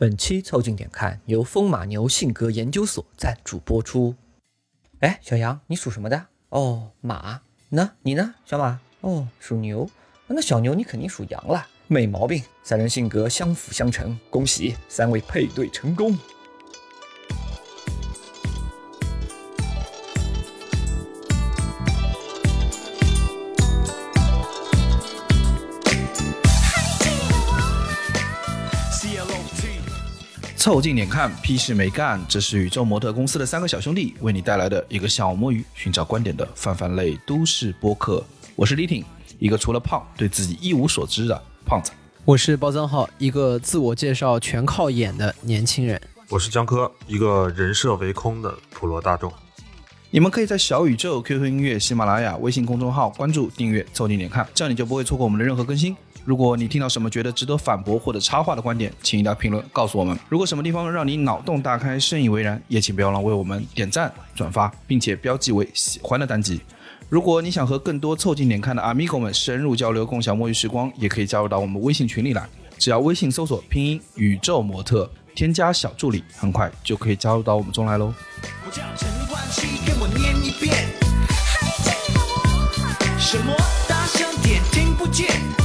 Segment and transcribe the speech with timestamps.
[0.00, 4.14] 本期凑近点看由风马牛性格研究所赞助播出。
[5.00, 6.26] 哎，小羊，你属什么的？
[6.48, 7.42] 哦，马。
[7.68, 8.80] 那你呢，小马？
[9.02, 9.90] 哦，属牛。
[10.26, 11.66] 那小牛，你肯定属羊了。
[11.86, 16.16] 没毛病，三人性格相辅相成，恭喜三位配对成功。
[30.70, 32.24] 凑近点看，屁事没干。
[32.28, 38.24] 这是宇宙模特公司的三个小兄弟为你带来的一个小摸鱼、寻找观点的泛泛类都市播客。
[38.54, 39.04] 我是李挺，
[39.40, 41.90] 一个除了胖对自己一无所知的胖子。
[42.24, 46.00] 我是包藏浩，一个自我介绍全靠演的年轻人。
[46.28, 49.32] 我是江科，一个人设为空的普罗大众。
[50.12, 55.96] 你们可以在小宇宙、QQ 音乐、喜马拉雅、微信公众号关注、订阅、凑近点看，这样你就不会错过我们的任何更新。
[56.30, 60.16] 如果你听到什么觉得值得反驳或者插话的观点，请一定要评论告诉我们。
[60.28, 66.60] 如果什么地方让你脑洞大开、深以为然，也请不要忘了为我们点赞、转发，并且标记为喜欢的单集。
[67.08, 72.48] 如果你想和更多凑近点看的 amigo 们深入交流、共享摸鱼时光，也可以加入到我们微信群里来。
[72.78, 78.14] 只要微信搜索拼音宇宙模特，添加小助理，很快就可以加入到我们中来喽。
[83.18, 83.52] 什么？
[83.88, 85.59] 大声点，听不见。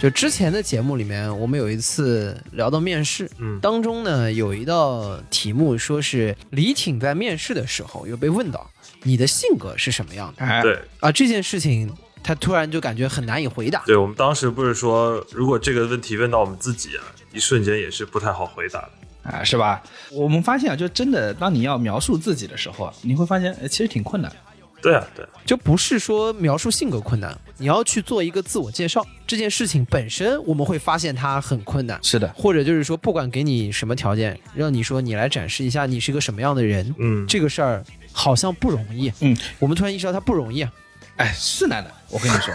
[0.00, 8.70] 就之前的节目里面，我们有一次聊到面试，嗯当中呢有一道题目说是李挺在面试的时候又被问到
[9.02, 13.82] 你的性格是什么样的哎，对啊，这件事情他突然就感觉很难以回答。
[13.84, 17.04] 对，我们当时不是说，如果这个问题问到我们自己啊，
[17.34, 18.90] 一瞬间也是不太好回答的。
[19.22, 19.82] 啊，是吧？
[20.10, 24.36] 我们发现啊，就真的，当你要描述自己的时候啊，你会发现，哎，其实挺困难的。
[24.82, 31.98] 对啊，对啊，就不是说描述性格困难，你要去做一个自我介绍，这件事情本身我们会发现它很困难。
[32.02, 39.12] 是的，或者就是说，不管给你什么条件，让你说你来展示一下你是个什么样的人，嗯，这个事儿好像不容易。
[39.20, 40.72] 嗯，我们突然意识到它不容易啊。
[41.16, 41.92] 哎，是难的。
[42.08, 42.54] 我跟你说，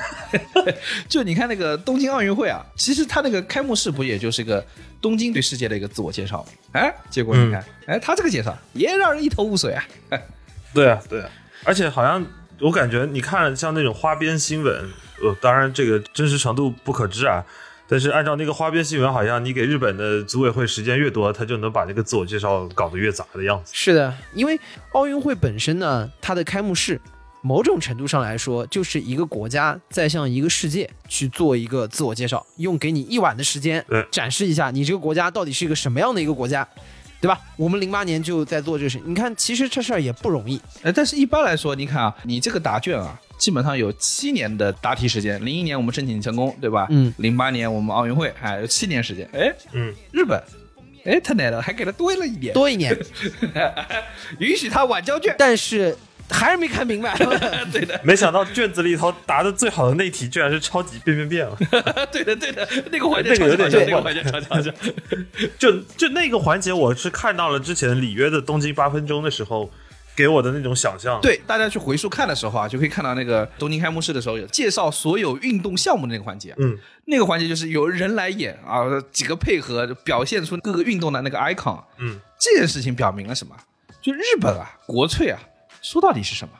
[1.07, 4.65] 就你看那个东京奥运会啊，其实他那个开幕式不也就是一个
[4.99, 6.49] 东京对世界的一个自我介绍吗？
[6.71, 9.85] 哎，结果你看，哎，他这个介绍也让人一头雾水啊。
[10.73, 11.29] 对啊，对啊，
[11.65, 12.25] 而且好像
[12.61, 14.89] 我感觉，你看像那种花边新闻，
[15.21, 17.43] 呃，当然这个真实程度不可知啊。
[17.87, 23.71] 但是按照那个花边新闻，好像你给日本的组委会时间越多，他就能把这个自我介绍搞得越杂的样子。
[23.75, 24.59] 是的，因为
[24.93, 26.99] 奥运会本身呢，它的开幕式，
[27.41, 36.67] 某种程度上来说，就是一个国家在向一个世界去做一个自我介绍，用给你一晚的时间展示一下你这个国家到底是一个什么样的一个国家，
[37.25, 37.41] 对吧？
[37.57, 40.61] 我们零八年就在做这个事，你看，其实这事儿也不容易。
[40.83, 45.43] 哎，但是一般来说，你看啊，你这个答卷啊，基本上有七年的答题时间。
[45.43, 46.85] 零一年我们申请成功，对吧？
[46.91, 47.11] 嗯。
[47.17, 49.27] 零八年我们奥运会，哎，有七年时间。
[49.33, 50.39] 哎，嗯，日本，
[51.03, 52.95] 哎，太难了，还给他多了一年，多一年，
[54.37, 55.33] 允许他晚交卷。
[55.37, 55.97] 但是
[56.29, 57.15] 还是没看明白。
[57.71, 61.55] 对的，没想到卷子里头答的最好的那题，居然是超级变变变啊！
[62.11, 64.71] 对的，对的，那个环节那个有点像那个环节超级好笑。
[65.57, 69.69] 就就那个环节，我是看到了之前里约的东京八分钟的时候，
[70.15, 71.19] 给我的那种想象。
[71.21, 76.53] 对，大家去回溯看的时候啊，就可以看到那个东京开幕式的时候有介绍所有运动项目的那个环节。
[76.57, 81.81] 嗯，那个环节就是有人来演啊，几个配合表现出各个运动的那个 icon。
[81.99, 83.55] 嗯，这件事情表明了什么？
[84.01, 85.39] 就日本啊，国粹啊，
[85.85, 86.53] 说到底是什么？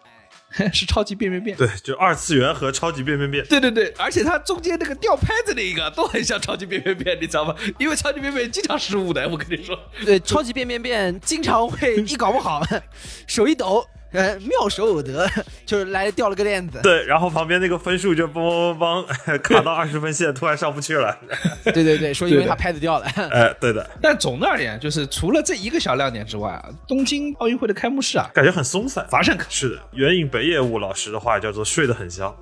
[0.72, 1.58] 是超级变变变。
[1.58, 3.44] 对，就二次元和超级变变变。
[3.48, 7.54] 对对对，而且它中间那个吊拍子那一个都很像超级变变变，你知道吗？
[7.80, 9.78] 因为超级变变经常失误的，我跟你说。
[10.06, 12.62] 对，超级变变变经常会一搞不好，
[13.28, 15.30] 手一抖，呃，妙手偶得，
[15.66, 16.80] 就是来掉了个链子。
[16.82, 21.18] 对，然后旁边那个分数就嘣嘣嘣嘣卡到二十分线，突然上不去了。
[21.66, 23.06] 对对对，说因为他拍子掉了。
[23.06, 29.06] 哎， 对的，但总的而言，就是除了这一个小亮点之外啊，东京奥运会的开幕式啊，感觉很松散。
[29.10, 32.36] 乏善可是的，援引北野武老师的话叫做“睡得很香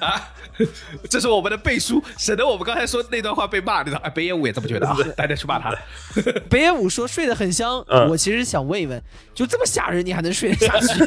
[0.00, 0.32] 啊。
[1.10, 3.82] 这是我们的背书，省得我们刚才说那段话被骂。
[3.82, 5.74] 你知道，哎，北野武也这么觉得啊， 大家去骂他。
[6.48, 9.02] 北野武说睡得很香，嗯我其实想问一问，
[9.34, 11.04] 就这么吓人，你还能睡得下去？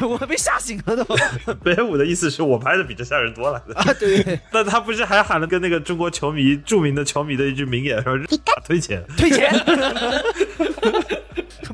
[0.00, 1.04] 我我被吓醒了都。”。
[1.64, 3.58] 北野武的意思是我拍的比这吓人多了。
[3.74, 8.16] 啊，对对，但他不是还喊了跟那个中国球迷著名的球迷的一句名言说
[8.64, 9.52] “推钱退钱，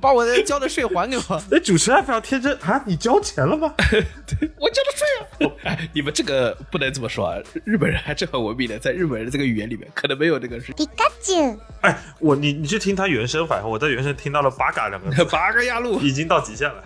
[0.03, 1.41] 把我的交的税还给我。”。
[1.49, 3.73] 那主持人还非常天真啊，你交钱了吗？
[4.57, 5.53] 我交的税啊！
[5.63, 11.59] 哎，你们这个不能这么说啊，日本人还是很文明的，在日本人的这个语言里面，可能没有那个是ピカチュウ。
[11.81, 15.99] 哎，我你你去听他原声，反正我在原声听到了“八嘎”两个字，八个压路。
[15.99, 16.83] 已经到极限了。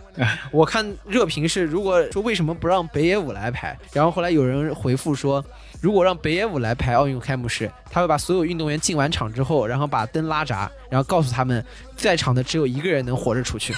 [0.51, 5.43] 我看热评是，如果说为什么不让北野武来排，然后后来有人回复说，
[5.80, 11.64] 如果让北野武来排奥运开幕式，他会把所有运动员进完场之后，然后把灯拉闸，然后告诉他们，
[11.96, 13.72] 在场的只有一个人能活着出去。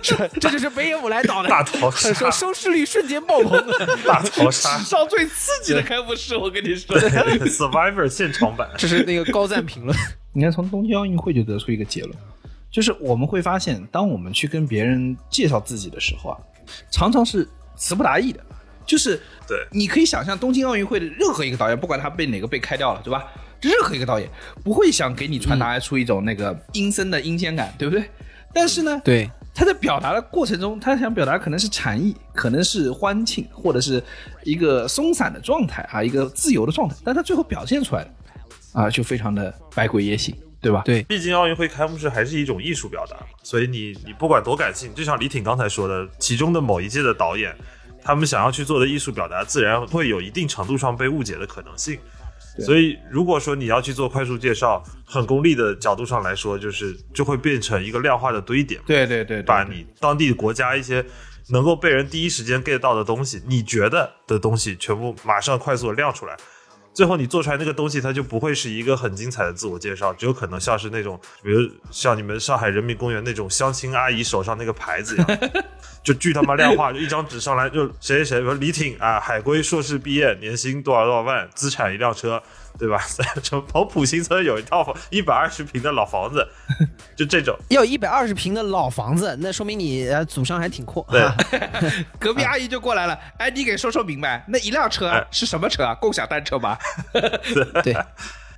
[0.00, 3.62] 这这就是北野武来导的，大逃杀说收视率瞬间爆棚。
[4.06, 6.98] 大逃杀史上最刺激的开幕式，我跟你说。
[6.98, 9.96] Survivor 现场版，这是那个高赞评论。
[10.32, 12.14] 你看，从东京奥运会就得出一个结论，
[12.70, 16.38] 就是我们会发现，当我们去跟别人介绍自己的时候啊，
[16.90, 18.40] 常常是词不达意的。
[18.86, 19.18] 就是
[19.48, 23.24] 对你可以想象东京奥运会的任何一个导演，不管他被哪个被开掉了，对吧？
[23.62, 24.28] 任何一个导演
[24.62, 28.04] 不会想给你传达出一种那个阴森的阴间感，对不对？
[28.52, 34.04] 但是呢，对，他在表达的过程中，他想表达可能是禅意，可能是欢庆，或者是
[34.42, 38.10] 一个松散的状态啊，一个自由的状态，但他最后表现出来的
[38.74, 40.82] 啊，就非常的百鬼夜行，对吧？
[40.84, 47.54] 对毕竟奥运会开幕式还是一种艺术表达嘛，所以你你不管多感性，就像李挺刚才说的，其中的某一届的导演，
[48.02, 51.98] 他们想要去做的艺术表达，自然会有一定程度上被误解的可能性。
[52.60, 61.04] 所以，如果说你要去做快速介绍，很功利的角度上来说，就是就会变成一个量化的堆叠对对对把你当地国家一些
[61.48, 66.36] 能够被人第一时间 get 到的东西，你觉得的东西，全部马上快速的亮出来。
[66.94, 75.38] 最后你做出来那个东西，它就不会是一个很精彩的自我介绍，只有可能像是那种，比如像你们上海人民公园那种相亲阿姨手上那个牌子一样，
[76.04, 82.40] 就巨他妈量化，就一张纸上来就谁谁谁，比如李挺啊，海归硕士毕业，年薪多少多少万，资产一辆车，
[82.78, 82.98] 对吧？
[83.42, 86.46] 什么跑浦新村有一套房一百二十平的老房子，
[87.16, 87.56] 就这种。
[87.70, 91.06] 要一百二十平的老房子，那说明你呃祖上还挺阔。
[91.10, 91.34] 对啊
[92.18, 95.94] 隔壁阿姨就过来了，哎，你给说说明白，那一辆车哎是什么车啊？
[95.94, 96.76] 共享单车吗？
[97.82, 97.94] 对，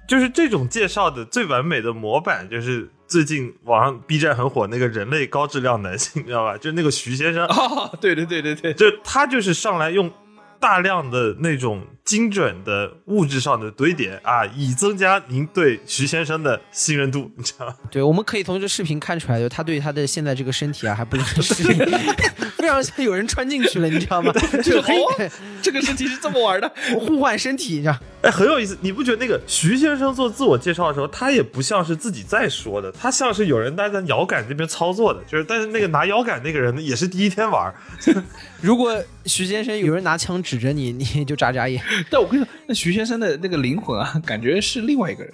[0.09, 6.57] 就是这种介绍的最完美的模板，就是最近网上 B 站很火那个人类高质量男性，你知道吧？
[6.57, 10.11] 就是那个徐先生，哦，对对对对对，就他就是上来用
[10.59, 17.75] 大量的那种精准的物质上的堆叠啊，以增加您对徐先生的信任度， 你知道吗？
[17.91, 21.79] 对，我们可以从这视频看出来，就他对他的现在这个身体啊还不是适应，
[22.57, 24.33] 非常像有人穿进去了，你知道吗？
[24.63, 25.31] 这个
[25.61, 26.73] 这个身体是这么玩的。
[27.01, 27.99] 互换身体，你知道？
[28.23, 37.75] 哎，很有意思，你不觉得那个徐先生做自我介绍的时候，他也不像是自己在说的，他像是有人在在摇杆这边操作的，就是但是那个拿摇杆那个人呢，也是第一天玩，
[38.61, 41.83] 如果徐先生有人拿枪指着你，你就眨眨眼。
[42.11, 45.33] 但我跟你说，那徐先生的那个灵魂啊，感觉是另外一个人，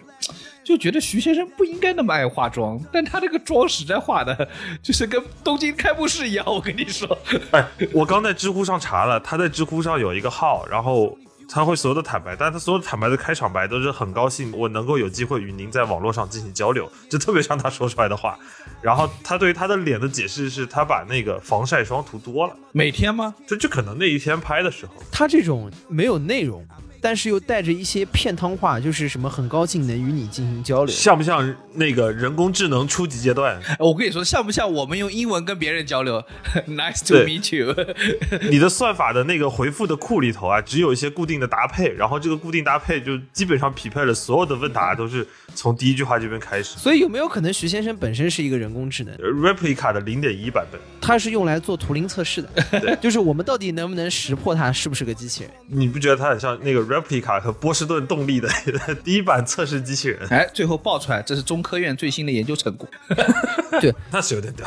[0.64, 4.48] 就觉得徐先生不应该那么爱化妆，但他这个妆实在化的，
[4.82, 6.44] 就是跟东京开幕式一样。
[6.46, 7.18] 我跟你说，
[7.50, 11.16] 哎，我刚在知乎上查了，他在知乎上有一个号，然后
[11.54, 18.38] 他会所有的坦白，但他所有的坦白的开场白都是很高兴我能够有机会与您在网络上进行交流，就特别像他说出来的话。
[18.80, 23.34] 然后他对于他的脸的解释是他把那个防晒霜涂多了，每天吗？
[23.46, 26.66] 就就可能那一天拍的时候，他这种没有内容，
[27.02, 30.94] 但是又带着一些片汤话，就是什么很高兴能与你进行交流。
[30.94, 33.60] 像不像那个人工智能初级阶段？
[33.80, 36.22] 我跟你说，像不像我们用英文跟别人交流？
[36.68, 37.74] Nice to meet you。
[38.48, 46.78] 你的算法的那个回复的库里头啊，只有一些固定的搭配，然后这个固定搭配就基本上匹配了所有的问答，都是从第一句话这边开始。
[46.78, 49.14] 所以有没有可能徐先生本身是一个人工智能？
[49.16, 55.52] 呃 Replica 的零点一版本，它是用来做图灵测试的， 就是我们到底能不能识破它是不是个机器人？
[55.66, 58.48] 你不觉得它很像那个 Replica 和波士顿动力的
[59.04, 60.26] 第一版测试机器人？
[60.28, 62.88] 哎，最后爆出来，这是中科院最新的研究成果。
[63.80, 64.66] 对那是有点屌。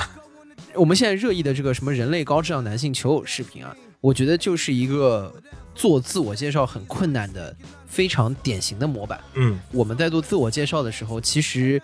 [0.74, 5.34] 我们现在热议的这个什么人类高质量男性求偶视频啊，我觉得就是一个
[5.74, 7.56] 做自我介绍很困难的
[7.96, 9.18] 非常典型的模板。
[9.36, 11.82] 嗯，我们在做自我介绍的时候，其实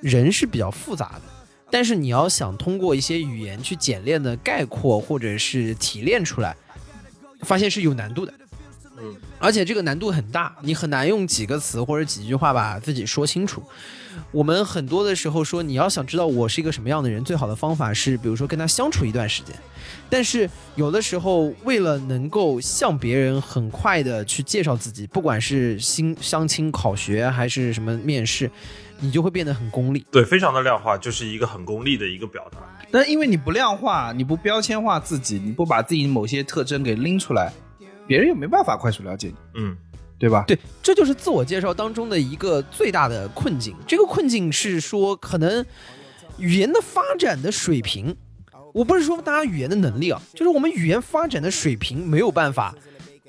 [0.00, 1.22] 人是比较复杂的，
[1.68, 6.56] 但是你要想通过一些语言去简练的概括或者是提炼出来，
[7.40, 8.32] 发现是有难度的。
[9.02, 13.62] 嗯，而且这个难度很大，你很难用几个词或者几句话把自己说清楚。
[14.30, 19.54] 我们很多的时候说，你要想知道我是一个什么样的人，最好的方法是，比如说跟他相处一段时间。
[20.08, 28.50] 但是有的时候，为了能够向别人很快的去介绍自己，不管是新相亲、考学还是什么面试，
[29.00, 30.04] 你就会变得很功利。
[30.10, 32.58] 对，非常的量化，就是一个很功利的一个表达。
[32.90, 37.50] 但因为你不量化，你不标签化自己，你不把自己某些特征给拎出来，
[38.06, 39.76] 别人又没办法快速了解你，嗯，
[40.18, 40.44] 对吧？
[40.46, 43.74] 对，这就是自我介绍当中的一个最大的困境。
[43.86, 45.64] 这个困境是说，可能
[46.38, 48.14] 语言的发展的水平，
[48.74, 52.74] 我不是说大家语言的能力啊，就是我们语言发展的水平没有办法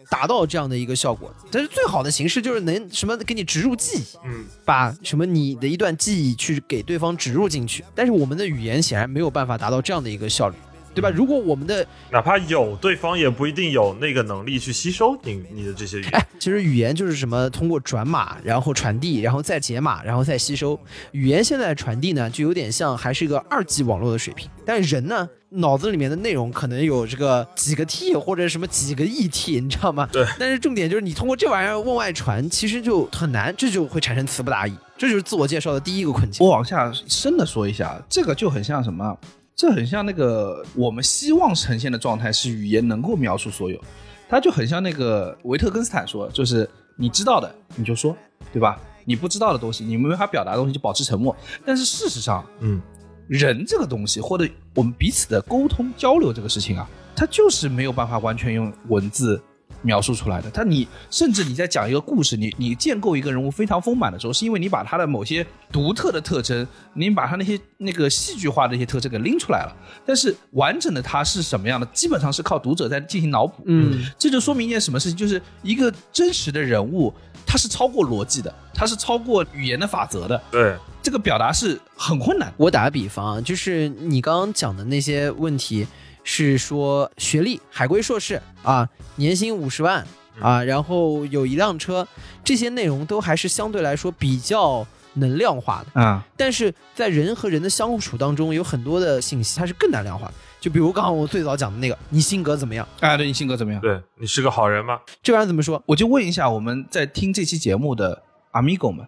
[0.10, 1.34] 达到这样的一个效果。
[1.52, 7.84] 但是最好的形式就是能什么给你植入记忆，嗯，把什么你的一段记忆去给对方植入进去。
[7.94, 10.56] 但是我们的语言显然没有办法达到这样的一个效率。
[10.94, 11.10] 对吧？
[11.10, 16.12] 如果我们的哪怕有，对方也不一定有那个能力去吸收你你的这些语言。
[16.14, 20.80] 哎，其实语言就是什么，通过转码，然后传递，然后再解码，然后再吸收。
[21.12, 30.08] 语言现在的传递呢，就有点像还是一个二 G 网络的水平，但人呢，脑子里面的内容可能有这个几个 T 或者什么几个亿 T，你知道吗？
[30.12, 30.26] 对。
[30.40, 36.46] 但是重点就是你通过这玩意儿往外传，其实就很难，这就会产生词不达意，这就是自我介绍的第一个困境。
[36.46, 39.18] 我往下深的说一下，这个就很像什么？
[39.56, 43.80] 这很像那个我们希望呈现的状态是语言能够描述所有，
[44.28, 48.16] 它就很像那个维特根斯坦说，就是你知道的你就说，
[48.52, 48.80] 对吧？
[49.06, 51.36] 你不知道的东西，你没法表达的东西就保持沉默。
[51.66, 52.82] 但是事实上，嗯，
[53.28, 59.42] 人这个东西或者我们彼此的沟通交流这个事情啊，它就是没有办法完全用文字。
[59.84, 69.76] 描述出来的，他你甚至你在讲一个故事，你你建构一个人物非常丰满的时候，是因为你把他的某些独特的特征，你把他那些那个戏剧化的一些特征给拎出来了。
[70.06, 73.62] 但是完整的他是什么样的，基本上是靠读者在进行脑补。
[73.66, 77.14] 嗯，这就说明一件什么事情，就是一个真实的人物，
[77.46, 80.42] 他是超过逻辑的，他是超过语言的法则的。
[80.50, 82.54] 对，这个表达是很困难。
[82.58, 85.86] 我打个比方啊，就是你刚刚讲的那些问题。
[86.24, 90.06] 是说学历海归硕士啊，年薪五十万
[90.40, 92.08] 啊，然后有一辆车，
[92.44, 96.26] 这些内容都还是相对来说比较能量化的啊。
[96.38, 100.34] 但是在人和人的相处当中，有很多的信息它是更难量化的。
[100.60, 102.88] 就比如刚刚我最早讲的那个，你性格怎么样？
[103.02, 103.82] 哎，对你性格怎么样？
[103.82, 104.98] 对你是个好人吗？
[105.22, 105.84] 这玩意儿怎么说？
[105.86, 109.06] 我就问一下我们在听这期节目的 amigo 们，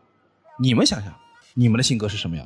[0.60, 1.13] 你们想想，
[1.53, 2.45] 你们的性格是什么样？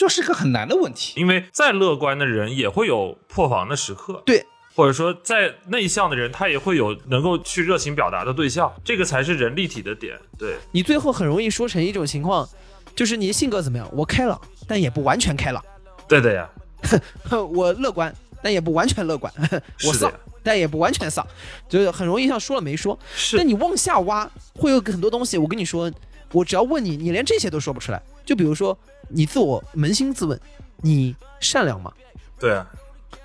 [0.00, 4.42] 就是个很难的问题，因为再乐观的人也会有破防的时刻，对，
[4.74, 10.18] 或者说再内向的人，他也会有能够去热情表达的对象，这个才是人立体的点。
[10.38, 12.48] 对你最后很容易说成一种情况，
[12.96, 13.86] 就是你的性格怎么样？
[13.92, 15.62] 我开朗，但也不完全开朗。
[16.08, 16.48] 对的呀，
[17.52, 18.10] 我乐观，
[18.42, 19.30] 但也不完全乐观。
[19.86, 20.10] 我丧，
[20.42, 21.22] 但也不完全丧，
[21.68, 22.98] 就是很容易像说了没说。
[23.14, 25.36] 是，但你往下挖，会有很多东西。
[25.36, 25.92] 我跟你说，
[26.32, 28.02] 我只要问你，你连这些都说不出来。
[28.24, 28.74] 就比如说。
[29.10, 30.40] 你自我扪心自问，
[30.78, 31.92] 你善良吗？
[32.38, 32.66] 对啊，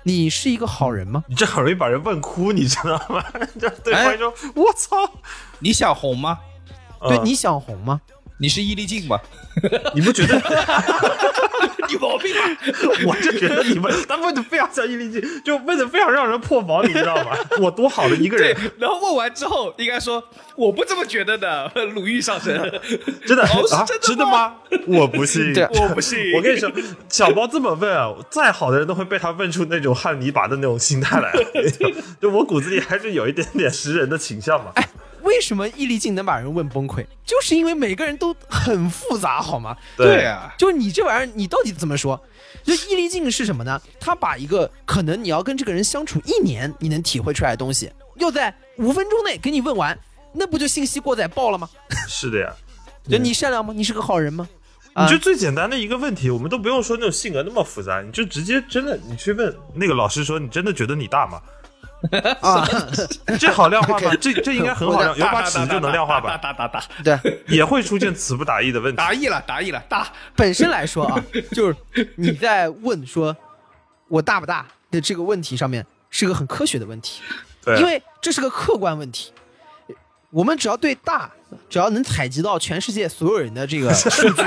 [0.02, 1.24] 你是一个好人吗？
[1.28, 3.24] 你这很容易把人问哭，你知道吗？
[3.58, 4.96] 这对方说：“我操，
[5.60, 6.38] 你想红吗？
[7.08, 8.00] 对，你想红吗？
[8.38, 9.18] 你是伊丽静吗？
[9.94, 10.40] 你不觉得？”
[11.88, 12.42] 有毛病吗？
[13.06, 17.30] 我就觉得你们他问的非常像伊丽静，就问的非常让人破防，你知道吗？
[17.60, 18.54] 我多好的一个人。
[18.78, 20.22] 然后问完之后，应该说
[20.56, 22.54] 我不这么觉得的，鲁豫上身，
[23.24, 23.86] 真的啊？
[24.02, 24.56] 真的吗？
[24.88, 26.32] 我不信，我不信。
[26.34, 26.70] 我跟你说，
[27.08, 31.32] 小包这么问啊，再好的人都会被他问出那种汉尼拔的那种心态来。
[32.20, 34.72] 就我骨子里还是有一点点识人的倾向嘛。
[34.74, 34.88] 哎。
[35.26, 37.04] 为什么易立竞能把人问崩溃？
[37.24, 39.76] 就是因为每个人都很复杂，好吗？
[39.96, 42.18] 对啊，就你这玩意儿，你到底怎么说？
[42.62, 43.80] 就易立竞是什么呢？
[44.00, 49.98] 他把一个可能你要跟这个人相处一年，你能体会出来的东西，要在五分钟内给你问完，
[50.32, 51.68] 那不就信息过载爆了吗？
[52.08, 52.52] 是的呀。
[53.08, 53.72] 就你善良吗？
[53.76, 54.48] 你是个好人吗？
[54.98, 61.42] 你就最简单的一个问题，我们都不用说那种性格那么复杂，你就直接真的，你去问那个老师说，你真的觉得你大吗？
[62.40, 62.66] 啊，
[63.38, 64.12] 这好量化吗？
[64.20, 66.36] 这这应该很好量，有把尺就能量化吧？
[66.36, 68.96] 打打打，对，也会出现词不达意的问题。
[68.96, 70.06] 达意了，达意了，大。
[70.34, 71.76] 本身来说啊， 就是
[72.16, 73.36] 你在问说
[74.08, 77.22] 我大不大的这个问题上面是个很科学的问题，
[77.64, 79.32] 对，因为这是个客观问题。
[80.30, 81.30] 我们只要对大，
[81.70, 84.42] 只要能采集到全世界所有人的这个数据。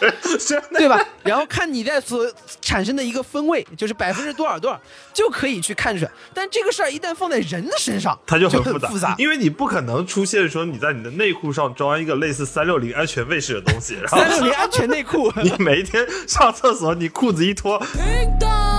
[0.76, 1.04] 对吧？
[1.22, 2.26] 然后看你在所
[2.60, 4.80] 产生的一个分位，就是百分之多少多少，
[5.12, 6.10] 就可以去看出来。
[6.32, 13.98] 但这个事儿一旦放在人的身上，它就很复杂，因为你不可能出现说你在你的内裤上装一个类似三六零安全卫士的东西。
[14.08, 17.80] 三六零安全内裤， 你每一天上厕所，你裤子一脱，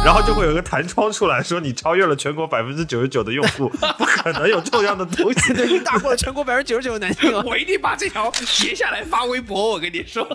[0.04, 5.54] 然后就会有个弹窗出来说你超越了全国百分之九十九的用户， 不可能有这样的东西。
[5.54, 9.70] 对，你打过了全国百分之九十九的男性，我一定把这条截下来发微博。
[9.72, 10.28] 我跟你说。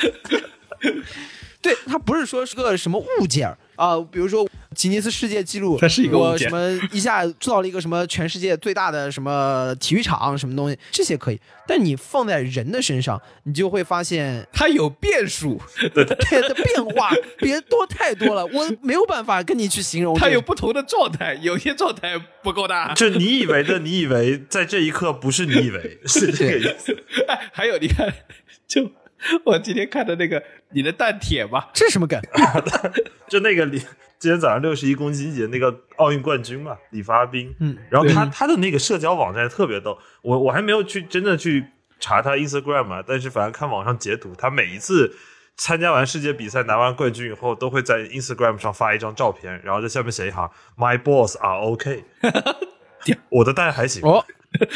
[1.62, 11.38] 对，它不是说是个什么物件儿啊，比如说吉尼斯世界纪录，它是一个我什么一下做到了一个什么全世界最大的什么体育场什么东西，这些可以。
[11.66, 15.60] 但你放在人的身上，你就会发现它有变数，
[15.92, 20.16] 对的变化别多太多了，我没有办法跟你去形容。
[20.18, 22.94] 它有不同的状态，有些状态不够大。
[22.94, 26.96] 就你以为的，你以为在这一刻不是你以为， 是这个意思。
[27.28, 28.10] 哎，还有你看，
[28.66, 28.90] 就。
[29.44, 32.20] 我今天看的那个你的蛋铁吧，这是什么梗？
[33.28, 33.78] 就那个李
[34.18, 37.54] 今天早上六十一公斤级那个奥运冠军嘛，李发斌。
[37.60, 41.64] 嗯，然后他他的那个社交网站特别逗，我我还没有去真的去
[41.98, 45.14] 查他 Instagram 嘛，但是反正看网上截图，他每一次
[45.56, 52.04] 参加完世界比赛拿完冠军以后，都会在 Instagram 上发一张照片，然后在下面写一行 “My balls are OK”，
[53.30, 54.02] 我的蛋还行。
[54.02, 54.24] 哦，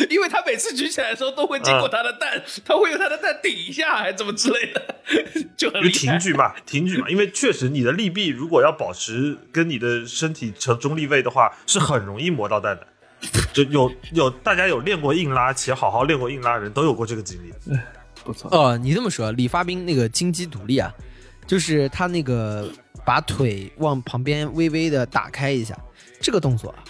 [0.08, 4.94] 因为他每次举起来的时候都会经过他的蛋，他会用他的蛋顶一下，还怎么之类的，
[5.56, 6.12] 就很因为厉害。
[6.12, 12.86] 挺举嘛，挺举嘛，因为确实你的力臂如果要保持跟你的身体成中立位的话，是很容易磨到蛋的。
[13.54, 17.52] 就有有大家有练过硬拉且好好练过硬拉的人都有过这个经历。
[18.22, 20.92] 不错，哦，你这么说，李发兵那个金鸡独立啊，
[21.46, 22.70] 就是他那个
[23.04, 25.74] 把腿往旁边微微的打开一下，
[26.20, 26.84] 这个动作啊，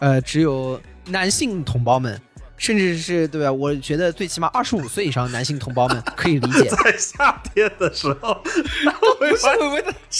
[0.00, 2.20] 呃，只有男性同胞们，
[2.56, 3.52] 甚至是对吧？
[3.52, 8.42] 我觉得最起码二十五岁以上男性同胞们可以理解， 在夏天的时候，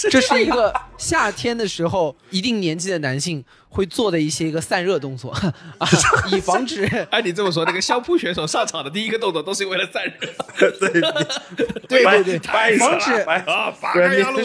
[0.09, 5.89] 这是一个夏天的时候一定年纪的男性会做的一些一个散热动作啊，
[6.31, 10.11] 以防止按你这么说，那个相扑选手上场的第一个动作都是为了散热。
[10.71, 13.25] 对对对对，防止。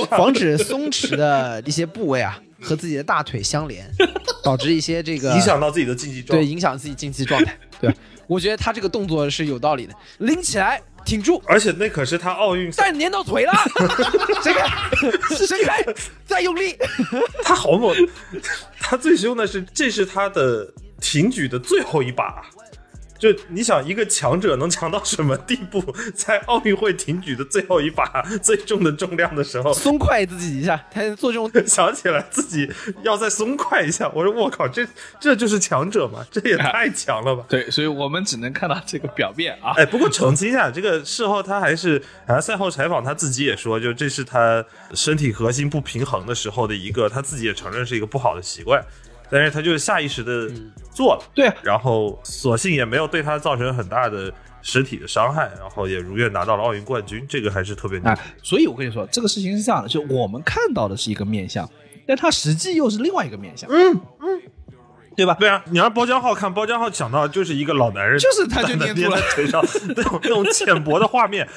[0.08, 3.90] 防止松弛的一些部位啊和自己的大腿相连，
[4.42, 6.44] 导致一些这个影响到自己的竞技状态。
[6.44, 7.56] 对影响自己竞技状态。
[7.80, 7.94] 对，
[8.26, 13.52] 我觉得他这个动作是有道理的，拎起来挺住，而且那可是他奥运赛，蛋粘到腿了，
[14.42, 14.66] 谁开，
[15.36, 15.84] 谁开，
[16.24, 16.76] 再用力。
[17.44, 17.94] 他好猛！
[18.80, 22.42] 他最凶的是，这是他的挺举的最后一把。
[23.18, 25.82] 就你想，一个强者能强到什么地步？
[26.14, 28.04] 在奥运会挺举的最后一把
[28.42, 32.70] 最重的重量的时候，松快自己一下，他做这种 想起来自己
[33.02, 34.10] 要再松快一下。
[34.14, 34.86] 我说我靠，这
[35.20, 36.24] 这就是强者嘛？
[36.30, 37.44] 这也太强了吧！
[37.48, 39.72] 对，所以我们只能看到这个表面啊。
[39.76, 48.84] 哎，不过澄清一下，这个事后他还是，啊赛后采访他自己也说，就这是他身体核心不平衡的时候的一个，他自己也承认是一个不好的习惯，
[49.30, 50.50] 但是他就是下意识的
[50.92, 58.18] 做了，对啊，然后索性也没有对他造成很大的实体的伤害，然后也如愿拿到了奥运冠军，这个还是特别牛啊。
[58.42, 61.68] 所以我跟你说，这个事情是这样的，就我们看到的是一个面相，
[62.06, 63.68] 但他实际又是另外一个面相。
[63.70, 64.42] 嗯嗯，
[65.16, 65.34] 对吧？
[65.40, 69.64] 对啊，你让包浆浩看，包浆浩想到就是一个老男人，就是他就捏住了在腿上
[69.96, 71.48] 那种那种浅薄的画面，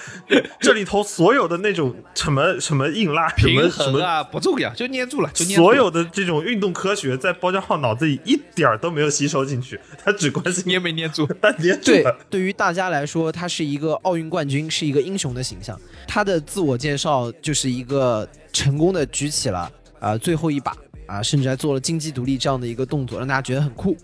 [0.60, 11.28] 这里头所有的那种什么什么硬拉，什么平什么衡啊，不重要，就捏住了，就捏住了所有的这种运动科学在包浆浩脑子里一点儿都没有吸收进去，他只关心捏没捏住。
[11.41, 15.80] 但捏住了。，对于大家来说，他是一个奥运冠军，是一个英雄的形象。
[16.08, 19.69] 他的自我介绍就是一个成功的举起了
[20.00, 20.74] 啊、最后一把
[21.10, 23.98] 啊、甚至还做了金鸡独立这样的一个动作，让大家觉得很酷。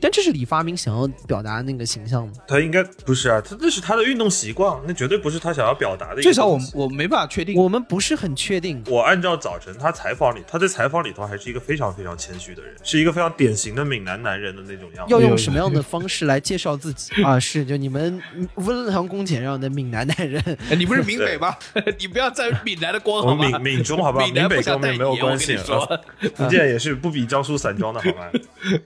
[0.00, 2.32] 但这是李发明想要表达那个形象吗？
[2.48, 7.56] 他应该不是啊，他那是他的运动习惯，那绝对不是他想要表达的至少我我没办法确定。
[7.56, 8.82] 我们不是很确定。
[8.86, 15.12] 我按照早晨他采访里，他在采访里头还是一个非常非常谦虚的人，是一个非常典型的闽南男人的那种样子。
[15.12, 17.38] 要用什么样的方式来介绍自己 啊？
[17.38, 18.20] 是就你们
[18.54, 21.54] 温良恭俭让的闽南男人，哎你不是闽北吗？
[21.98, 23.58] 你不要沾闽南的光我好吗？
[23.58, 24.24] 闽闽中好不好？
[24.24, 25.56] 闽南不闽北跟想带你，我们没有我关系。
[26.34, 28.26] 福建也是不比江苏散装的好吗？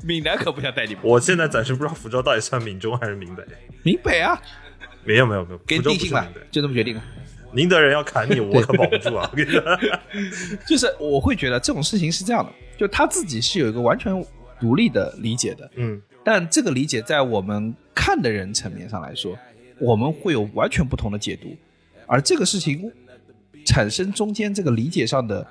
[0.02, 0.96] 闽南可不想带你。
[1.04, 3.44] 我现在暂时不知道福州到底算闽中还是闽北。
[3.82, 4.40] 闽北啊，
[5.04, 7.02] 没有没有没有，给福州你定性了不是闽北。，就这么决定了。
[7.52, 9.28] 宁德人要砍你，我可保不住啊！
[9.30, 9.62] 我跟你说，
[10.66, 14.12] 就是我会觉得这种事情是这样的，就他自己是有一个完全
[14.58, 19.38] 独立的理解的，嗯，但这个理解在我们看的人层面上来说，
[19.78, 21.56] 我们会有完全不同的解读，
[22.08, 22.90] 而这个事情
[23.64, 25.46] 产生中间这个理解上的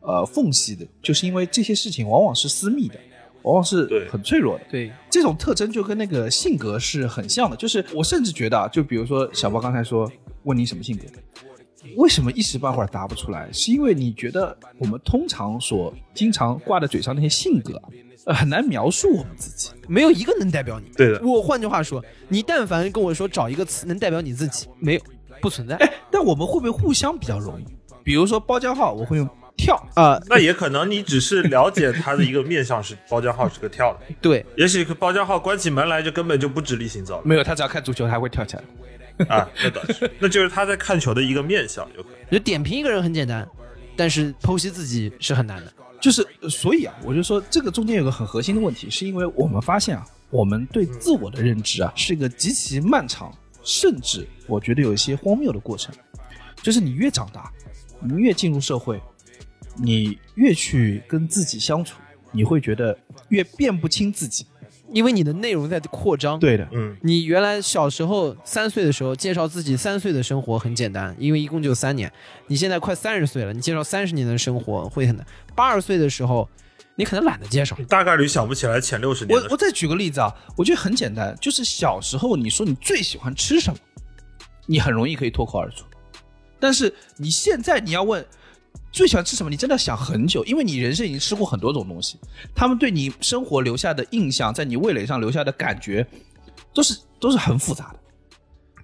[0.00, 2.98] 呃缝隙的，就是因为这些事情往往是私密的，
[3.44, 4.64] 往往是很脆弱的。
[4.70, 10.10] 对，这种特征就跟那个性格是很像的，就是我甚至觉得啊，就比如说小包刚才说
[10.42, 11.04] 问你什么性格，
[11.96, 13.48] 为什么一时半会儿答不出来？
[13.52, 17.88] 是因为你觉得我们通常所经常挂在嘴上那些性格啊，
[18.26, 19.70] 呃很难描述我们自己。
[19.86, 20.90] 没有一个能代表你。
[20.96, 25.00] 对的，我换句话说，你但凡跟我说找一个词能代表你自己，没有，
[25.42, 25.76] 不存在。
[25.76, 27.64] 哎，但我们会不会互相比较容易？
[28.02, 38.62] 比如说包浆号，我会用跳，啊、那也可能你只是了解他的一个面相是包浆号是个跳的，对，也许包浆号关起门来就根本就不直立行走没有，他只要看足球，他会跳起来。
[39.28, 42.30] 啊，那倒是，那就是他在看球的一个面相，有可能。
[42.32, 43.48] 就点评一个人很简单，
[43.94, 45.72] 但是剖析自己是很难的。
[46.00, 55.94] 就是，呃所以啊，我就说这个中间有个很核心的问题，是因为我们发现啊，我们对自我的认知啊，是一个极其漫长，甚至我觉得有一些荒谬的过程。
[56.60, 57.52] 就是你越长大，
[58.00, 59.00] 你越进入社会，
[59.76, 62.00] 你越去跟自己相处，
[62.32, 62.96] 你会觉得
[63.28, 64.46] 越辨不清自己。
[64.92, 72.12] 因为你的内容在扩张。，对的，嗯，你原来小时候三岁的时候介绍自己三岁的生活很简单，因为一共就三年。
[72.46, 75.26] 你现在快三十岁了，你介绍三十年的生活会很难。
[75.56, 76.48] 八十岁的时候，
[76.94, 77.76] 你可能懒得介绍。
[77.88, 83.78] 大概率想不起来前六十年我我再举个例子啊，我觉得很简单，就是小时候你说你最喜欢吃什么，
[84.66, 85.84] 你很容易可以脱口而出。
[86.60, 88.24] 但是你现在你要问
[88.92, 92.18] 最喜欢吃什么，你真的要想很久，因为你人生已经吃过很多种东西，
[92.54, 96.06] 他们对你生活留下的印象，在你味蕾上留下的感觉，
[96.72, 97.98] 都是都是很复杂的。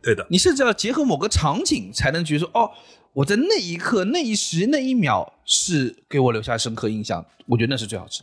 [0.03, 2.70] 对的，你甚至要结合某个场景，才能觉得说，哦，
[3.12, 8.22] 我在那一刻、那一时、那一秒是给我留下深刻印象，我觉得那是最好吃。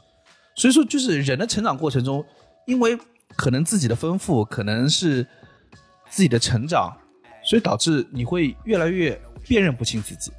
[0.56, 2.26] 所以说，就是人的成长过程中，
[2.66, 2.98] 因为
[3.36, 5.26] 可能自己的丰富，可能是
[6.10, 6.92] 自己的成长，
[7.46, 10.32] 所以导致你会越来越辨认不清自己。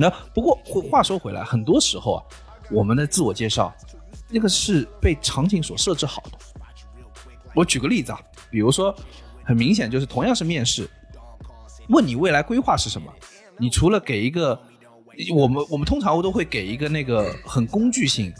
[0.00, 0.56] 那不过
[0.88, 2.22] 话说回来，很多时候啊，
[2.70, 3.74] 我们的自我介绍，
[4.28, 6.38] 那个是被场景所设置好的。
[7.52, 8.94] 我举个例子啊，比如说，
[9.42, 10.88] 很明显就是同样是面试，
[11.88, 13.12] 问你未来规划是什么，
[13.56, 14.56] 你除了给一个，
[15.34, 18.32] 我们我们通常都会给一个那个很工具性、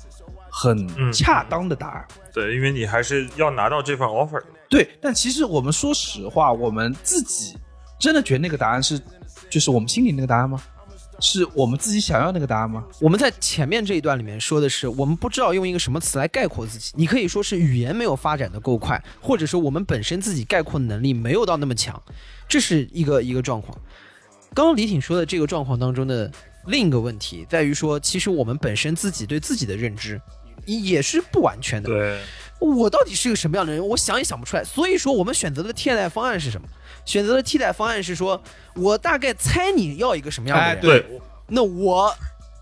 [0.49, 2.07] 很嗯恰当的答案。
[2.33, 4.41] 对，因为你还是要拿到这份 offer。
[4.69, 7.57] 对，但其实我们说实话，我们自己
[7.99, 9.01] 真的觉得那个答案是，
[9.51, 10.63] 就是我们心里那个答案吗？
[11.21, 12.85] 是我们自己想要那个答案吗？
[13.01, 16.93] 我们在前面这一段里面说的是，我们不知道用一个什么词来概括自己。
[16.95, 22.01] 你可以说是语言没有发展的够快，或者说我们本身自己概括能力没有到那么强，
[22.49, 23.77] 这是一个一个状况。
[24.55, 26.31] 刚刚李挺说的这个状况当中的
[26.67, 30.21] 另一个问题在于说，其实我们本身自己对自己的认知
[30.65, 31.89] 也是不完全的。
[31.89, 32.21] 对，
[32.61, 33.87] 我到底是个什么样的人？
[33.87, 34.65] 我想也想不出来。
[34.65, 36.67] 所以说，我们选择的替代方案是什么？
[37.05, 38.43] 选择的替代方案是说，
[38.75, 42.15] 我大概猜你要一个什么样的人，哎对那我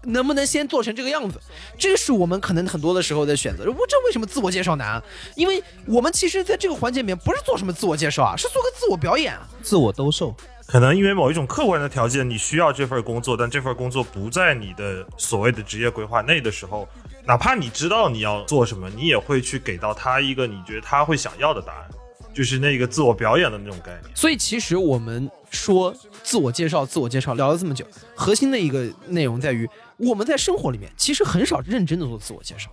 [0.05, 1.41] 能不能先做成这个样子？
[1.77, 3.65] 这是我们可能很多的时候的选择。
[3.65, 5.03] 我这为什么自我介绍难啊？
[5.35, 9.49] 因为我们其实在这个环节里面不是做什么自我介绍啊，是做个自我表演啊。
[9.65, 10.33] 自我兜售，
[10.69, 16.89] 可能因为某一种客观的条件，你需要这份工作，但这份工作不在你的所谓的职业规划内的时候，
[17.27, 21.91] 哪怕你知道你要做什么，你也会去给到他一个你觉得他会想要的答案，
[22.33, 24.15] 就是那个自我表演的那种概念。
[24.15, 27.85] 所以其实我们说自我介绍，自我介绍聊了这么久，
[28.15, 32.71] 核心的一个内容在于我们在生活里面其实很少认真的做自我介绍。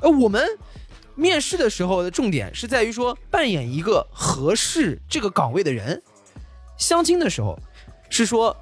[0.00, 0.44] 呃，我们
[1.14, 6.02] 面试的时候的重点是在于说扮演一个合适这个岗位的人，
[6.76, 7.56] 相亲的时候
[8.10, 8.56] 是说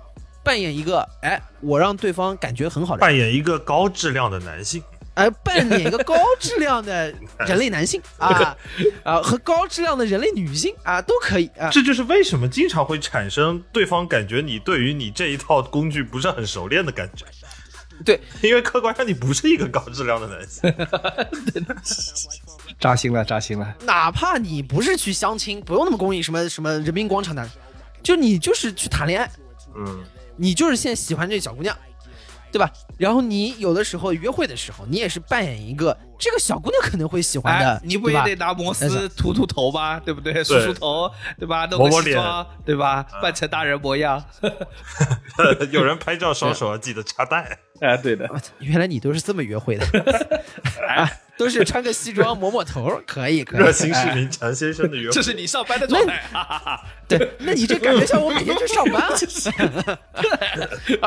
[0.45, 4.83] 扮演一个哎，我让对方感觉很好的，扮演一个高质量的男性，
[5.15, 7.13] 哎，扮演一个高质量的
[7.47, 8.57] 人类男性啊
[9.05, 11.71] 啊和高质量的人类女性啊都可以啊。
[11.71, 17.25] 这就是为什么经常会产生对方感觉你对于你这一套工具不是很熟练的感觉。
[18.05, 20.75] 对， 因为客观上你不是一个高质量的男性。
[22.81, 23.77] 扎心了，扎心了。
[23.83, 27.49] 哪怕你不是去相亲，不用那么公益，什么什么人民广场的，
[28.03, 29.31] 就你就是去谈恋爱，
[29.77, 30.03] 嗯，
[30.37, 31.77] 你就是现在喜欢这小姑娘，
[32.51, 32.71] 对吧？
[32.99, 40.43] 然后你有的时候约会的时候，你也是扮演一个这个小姑娘可能会喜欢的，哎，你不也得拿摩但丝涂涂头吧，对不对？
[40.45, 41.67] 梳梳头，对吧？
[41.67, 43.05] 弄个抹抹脸西装，对吧？
[43.21, 44.23] 扮成大人模样。
[45.73, 47.59] 有人拍照双手要记得插袋。
[47.81, 48.31] 哎，对的。
[48.61, 49.85] 原来你都是这么约会的，
[50.87, 53.61] 啊， 都是穿个西装抹抹头，可以可以。
[53.61, 56.23] 热心市民陈先生的约会，这是你上班的状态。
[57.09, 59.19] 对，那你这感觉像我每天去上班啊，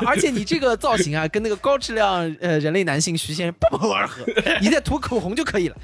[0.05, 4.23] 而且你这个造型啊，跟那个高高质量呃人类男性徐先生不谋而合，
[4.61, 5.75] 你再涂口红就可以了。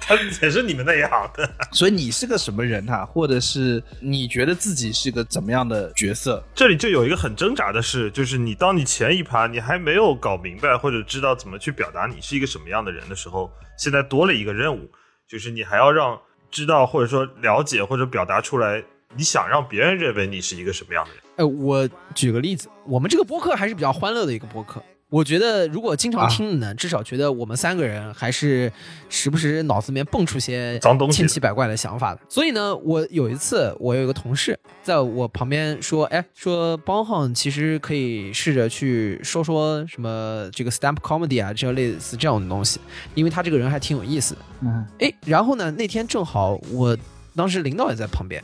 [0.00, 1.48] 他也是你们那一行的。
[1.70, 6.42] 所以你是个什么人哈、或者是你觉得自己是个怎么样的角色？
[6.56, 14.90] 这里就有一个很挣扎的事，就是你当你前一趴你还没有搞明白或者知道怎么去表达你是一个什么样的人的时候，现在多了一个任务，
[15.28, 18.82] 就是你还要让知道或者说了解或者表达出来，
[19.16, 21.22] 你想让别人认为你是一个什么样的人。
[21.36, 24.82] 呃，我举个例子，我们这个播客还是比较欢乐的一个播客。
[25.08, 28.70] 我觉得，如果经常听的呢，至少觉得我们三个人还是
[29.08, 32.20] 时不时脑子里面蹦出些脏东西千奇百怪的想法的。
[32.28, 42.80] 所以呢，我有一次，我有一个同事在我旁边说：“哎，说邦浩其实可以试着去说说什么这个 stand up comedy 啊，这类似这样的东西，
[43.14, 46.98] 因为他这个人还挺有意思的。”嗯，哎，然后呢，那天正好我
[47.36, 48.42] 当时领导也在旁边，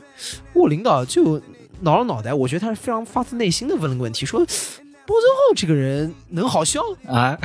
[0.53, 1.41] 我领导就
[1.81, 4.45] 挠了脑袋，我觉得他是非常发自内心的问了个问题，说。
[5.05, 6.81] 波真浩这个人能好笑？
[7.07, 7.37] 啊，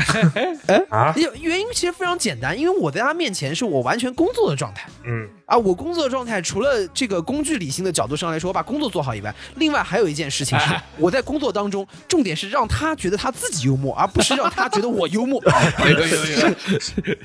[0.66, 15.42] 哎 啊，原原因其实非常简单，因为我在他面前是我完全工作的状态嗯，啊，我工作的状态除了这个工具理性的角度上来说，我把工作做好以外，另外还有一件事情是，我在工作当中，重点是让他觉得他自己幽默，而不是让他觉得我幽默。
[15.84, 16.54] 有有有，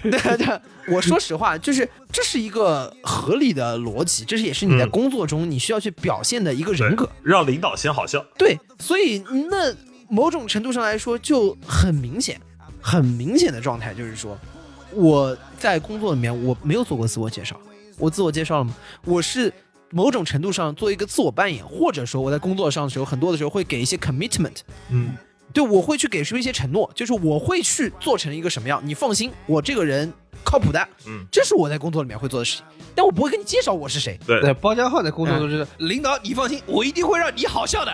[0.11, 7.07] 对对，我说实话，就是这是一个合理的逻辑，这是也是你在嗯工作中你需要去表现的一个人格。
[7.21, 8.23] 让领导先好笑。
[8.37, 9.73] 对，所以那
[10.13, 12.39] 某种程度上来说就很明显，
[12.79, 14.37] 很明显的状态就是说，
[14.91, 17.59] 我在工作里面我没有做过自我介绍，
[17.97, 18.75] 我自我介绍了吗？
[19.05, 19.51] 我是
[19.89, 24.57] 某种程度上做一个自我扮演，或者说我在工作上的时候，很多的时候会给一些 commitment，
[24.89, 25.17] 嗯，
[25.51, 32.65] 对我会去给出一些承诺，就是我会去做成一个什么样，你放心，我这个人靠谱的，嗯这是我在工作里面会做的事情，
[32.95, 37.93] 但我不会跟你介绍我是谁，对对，包家浩在工作中就是领导，你放心，我一定会让你好笑的，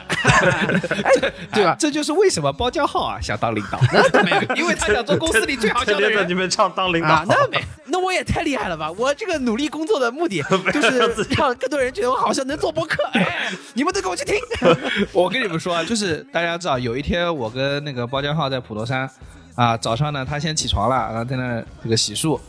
[1.53, 1.75] 对吧？
[1.79, 3.79] 这就是为什么包家浩啊想当领导，
[4.13, 6.33] 那没有，因为他想做公司里最好笑的人天天在里。
[6.33, 8.89] 面唱当领导，啊，那没，那我也太厉害了吧！
[8.91, 10.41] 我这个努力工作的目的
[10.73, 10.97] 就是
[11.37, 13.03] 让更多人觉得我好像能做播客。
[13.13, 14.35] 哎，你们都给我去听。
[15.11, 19.09] 我跟你们说啊，就是大家知道，有一天我跟那个包家浩在普陀山
[19.55, 22.39] 啊，早上呢他先起床了，然后在那这个洗漱。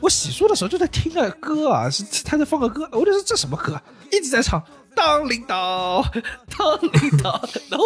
[0.00, 4.60] 我洗漱的时候就在听那歌啊，是他在放个歌，我就说这什么歌，一直在唱
[4.96, 6.02] 当领导，
[6.58, 7.40] 当领导。
[7.70, 7.84] 然后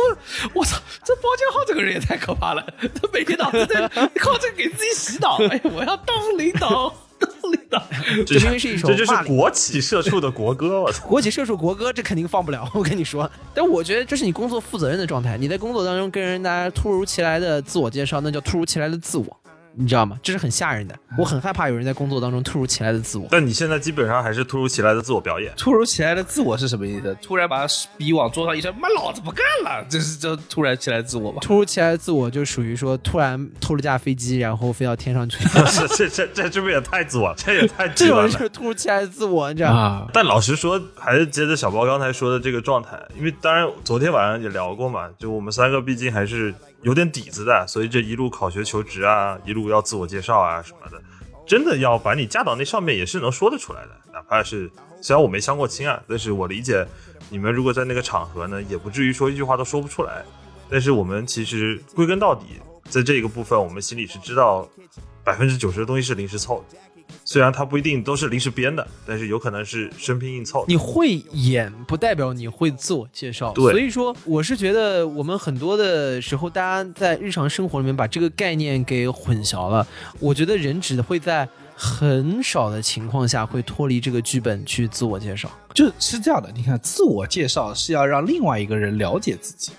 [0.54, 3.86] 我操，这包家浩这个人也太可怕了，他每天脑子在
[4.18, 5.36] 靠这个给自己洗脑。
[5.50, 6.94] 哎，我要当领导，
[8.24, 11.06] 这明明是一首这就是国企社畜的国歌，我操！
[11.06, 12.70] 国企社畜国歌，这肯定放不了。
[12.72, 15.36] 我跟你说，但我觉得这是你工作负责任的状态。
[15.36, 19.40] 你在工作当中跟人家突如其来的自我介绍，那叫突如其来的自我，
[19.76, 20.18] 你知道吗？
[20.22, 20.98] 这是很吓人的。
[21.18, 23.28] 我很害怕有人在工作当中突如其来的自我。
[23.30, 27.16] 但你现在基本上还是突如其来的自我表演，突如其来的自我是什么意思？
[27.22, 31.38] 突然把笔往桌上一扔，妈老子不干了，这是这突然起来的自我吧？
[31.42, 35.44] 突如其来的自我就属于说突然偷了架飞机，然后飞到天上去，
[35.96, 37.34] 这这这这是不是也太自我？
[37.36, 38.08] 这也太这。
[38.08, 39.78] 种人就是突如其来的自我，你知道吗？
[39.78, 46.54] 啊，但老实说，还是接着小包刚才说的这个状态，因为当然昨天晚上也聊过嘛，就我们三个毕竟还是
[46.86, 51.02] 有点底子的，所以这一路考学求职啊，一路要自我介绍啊什么的，
[51.44, 54.70] 真的要把你架到那上面也是能说得出来的，哪怕是
[55.00, 56.86] 虽然我没相过亲啊，但是我理解
[57.28, 60.24] 你们如果在那个场合呢，也不至于说一句话都说不出来。
[60.70, 64.68] 但是我们其实归根到底，在这个部分，我们心里是知道
[65.24, 66.78] 百分之九十的东西是临时凑的。
[67.24, 70.64] 虽然它不一定都是临时编的，但是有可能是生拼硬凑。
[70.68, 79.86] 你会演不代表你会自我介绍，对所以说我是觉得我们很多的时候，大家在日常生活里面把这个概念给混淆了。
[80.20, 85.50] 我觉得人只会在很少的情况下会脱离这个剧本去自我介绍。
[85.74, 86.50] 就是这样的。
[86.54, 89.72] 你看，自我介绍是要让另外一个人了解自己，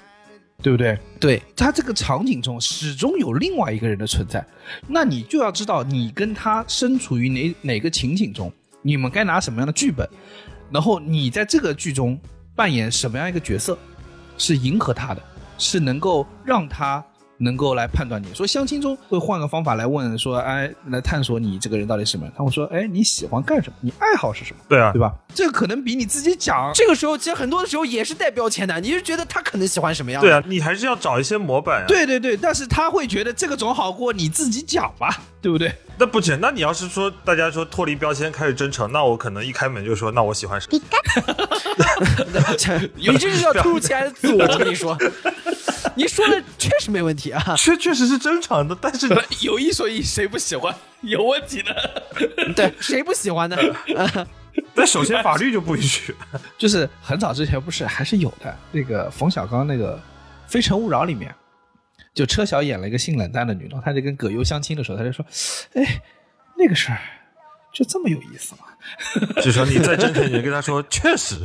[0.63, 0.97] 对不对？
[1.19, 4.43] 对，他这个场景中始终有另外一个人的存在，
[4.87, 10.07] 那你就要知道你跟他身处于哪哪个情景中，你们该拿什么样的剧本，
[10.71, 12.19] 然后你在这个剧中
[12.55, 13.77] 扮演什么样一个角色，
[14.37, 15.21] 是迎合他的，
[15.59, 17.05] 是能够让他
[17.37, 18.33] 能够来判断你。
[18.33, 22.33] 说相亲中会换个方法来问，说哎，来探索你这个人到底是什么人。
[22.37, 23.75] 他会说，哎，你喜欢干什么？
[23.81, 24.59] 你爱好是什么？
[24.67, 25.13] 对啊对，吧？
[25.33, 30.27] 这个可能比你自己讲这个时候其实很多的时候也是带标签的，你是觉得他可能喜欢什么样的？
[30.27, 35.71] 对啊，你还是要找一些模板啊。，对对对，但是他会觉得这个总好过你自己讲吧，对不对？
[35.99, 40.67] 那不行，那你要是说大家说脱离标签开始真诚，那我可能一开门就说，那我喜欢谁？
[40.71, 40.79] 你
[43.17, 44.43] 这是要突如其来的自我。
[44.43, 44.95] 我跟你说，
[45.95, 47.55] 你说的确实没问题啊。
[47.57, 49.07] 确确实是正常的，但是
[49.41, 50.73] 有一说一，谁不喜欢？
[51.01, 52.03] 有问题的。
[52.55, 53.57] 对，谁不喜欢呢？
[54.73, 56.15] 那首先法律就不允许。
[56.57, 59.95] 就是很早之前不是还是有的，那个冯小刚那个
[60.47, 61.33] 《非诚勿扰》里面，
[62.13, 65.25] 就车晓演了一个性冷淡的女的，她就跟葛优相亲的时候，她就说
[65.73, 66.01] ：“哎，
[66.57, 66.99] 那个事儿
[67.73, 68.61] 就这么有意思吗
[69.43, 71.35] 就说你再真诚一点，跟他说，确实，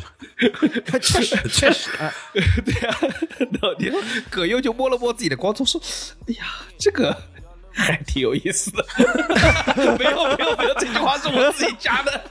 [1.00, 2.96] 确实， 确实啊。？”对啊，
[3.38, 3.90] 然后你
[4.30, 5.80] 葛优就摸了摸自己的光头，说
[6.28, 6.44] ：“哎呀，
[6.78, 7.16] 这个。”
[7.74, 8.84] 还挺有意思的，
[9.98, 12.22] 没有没有没有，这句话是我自己加的。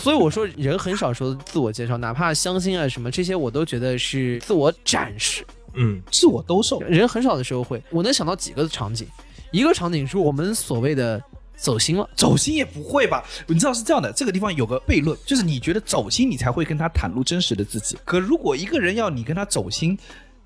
[0.00, 5.44] 所以我说，人很少说自我介绍，哪怕相亲啊什么这些，我都觉得是自我展示。
[5.74, 9.06] 嗯，自我兜售，人很少的时候会，我能想到几个场景，
[9.50, 11.22] 一个场景是我们所谓的
[11.62, 12.08] 走心了。
[12.16, 13.24] 走心也不会吧？
[13.46, 17.96] 你知道是这样的，这个地方有个悖论，就是你觉得走心，你才会跟他袒露真实的自己。
[18.04, 19.96] 可如果一个人要你跟他走心，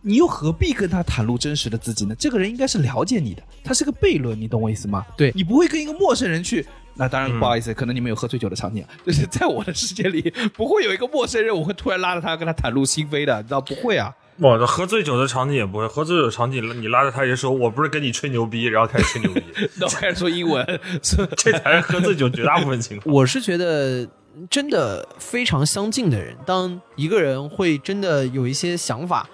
[0.02, 2.14] 你又何必跟他袒露真实的自己呢？
[2.16, 5.04] 这个人应该是了解你的，他是个悖论，你懂我意思吗？
[5.16, 6.64] 对你不会跟一个陌生人去。
[6.98, 14.14] 那当然嗯不好意思，可能你们有喝醉酒的场景，就 是在我的世界里，不会有一个陌生人，我会突然拉着他跟他袒露心扉的，你知道不会啊？
[14.38, 19.42] 哇，这喝醉酒的场景也不会，喝醉酒的场景你拉着他也说，我不是跟你吹牛逼，然后开始吹牛逼，
[19.80, 20.64] 然后开始说英文，
[21.00, 23.14] 这才是喝醉酒绝大部分情况。
[23.14, 24.06] 我是觉得，
[24.50, 29.26] 真的非常相近的人，当一个人会真的有一些想法，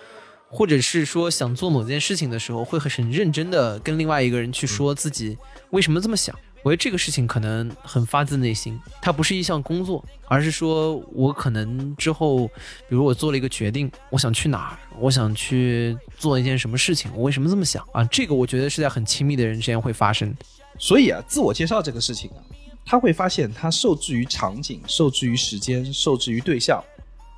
[0.48, 5.36] 或者是说想做某件事情的时候，会很认真的跟另外一个人去说自己
[5.70, 6.32] 为什么这么想。
[6.62, 12.46] 我觉得这个事情可能很发自内心，它不是一项工作，而是说我可能之后，
[12.88, 18.04] 比如我做了一个决定，我想去哪儿，我想去做一件什么事情，我为什么这么想啊？
[18.04, 20.32] 这个我觉得是在很亲密的人之间会发生。
[20.78, 22.38] 所以啊，自我介绍这个事情啊，
[22.84, 26.82] 他会发现他受制于场景、受制于时间、受制于对象，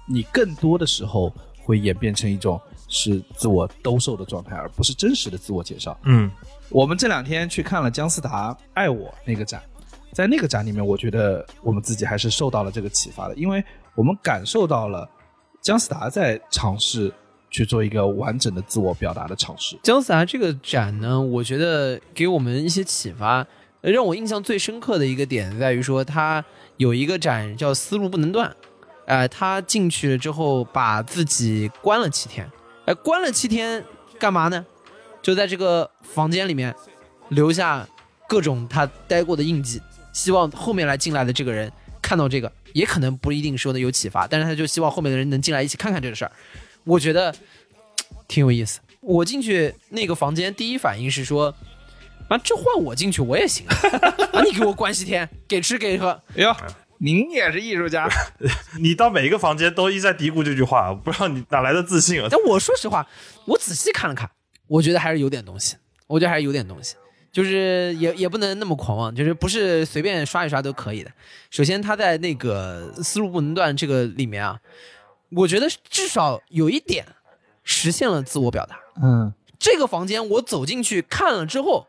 [0.06, 1.32] 你更多的时候
[1.62, 5.98] 会演变成一种是自我兜售的状态，而不是真实的自我介绍。
[6.04, 6.30] 嗯，
[6.74, 9.62] 我们这两天去看了姜思达《爱我》那个展，
[10.12, 15.08] 在那个展里面，我觉得我们自己还是受到了这个启发的，因为我们感受到了
[15.60, 17.14] 姜思达在尝试
[17.48, 19.78] 去做一个完整的自我表达的尝试。
[19.84, 23.46] 姜思达这个展呢，我觉得给我们一些启发。
[23.80, 26.44] 让我印象最深刻的一个点在于说，他
[26.78, 28.50] 有一个展叫“思路不能断”，
[29.06, 32.50] 呃，他进去了之后把自己关了七天，
[32.86, 33.84] 哎、关了七天
[34.18, 34.66] 干嘛呢？
[35.24, 36.72] 就在这个房间里面
[37.30, 37.88] 留下
[38.28, 39.80] 各种他待过的印记，
[40.12, 46.32] 希望后面来进来的这个人看到这个，也可能不一定说的有启发，但是他就希望后面的人能进来一起看看这个事儿。
[46.84, 47.34] 我觉得
[48.28, 48.80] 挺有意思。
[49.00, 51.54] 我进去那个房间，第一反应是说，
[52.28, 53.74] 啊，这换我进去我也行啊！
[54.38, 56.54] 啊，你给我关西天，给吃给喝，哎呦，
[56.98, 58.06] 您也是艺术家，
[58.80, 62.28] 你到每一个房间都一再嘀咕这句话，不知道你哪来的自信啊？
[62.30, 63.06] 但我说实话，
[63.46, 64.30] 我仔细看了看，
[64.66, 66.96] 我觉得还是有点东西，我觉得还是有点东西，
[67.30, 71.10] 就是也也不能那么狂妄，就是不是随便刷一刷都可以的。
[71.50, 74.60] 首先，他在那个思路不能断这个里面啊，
[75.30, 77.04] 我觉得至少有一点
[77.62, 78.78] 实现了自我表达。
[79.02, 81.86] 嗯，这个房间我走进去看了之后，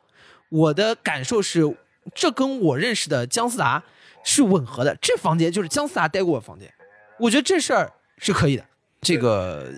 [0.49, 1.77] 我的感受是，
[2.13, 3.83] 这跟我认识的姜思达
[4.23, 4.97] 是吻合的。
[5.01, 6.73] 这房间就是姜思达待过的房间，
[7.19, 8.65] 我觉得这事儿是可以的。
[9.01, 9.71] 这个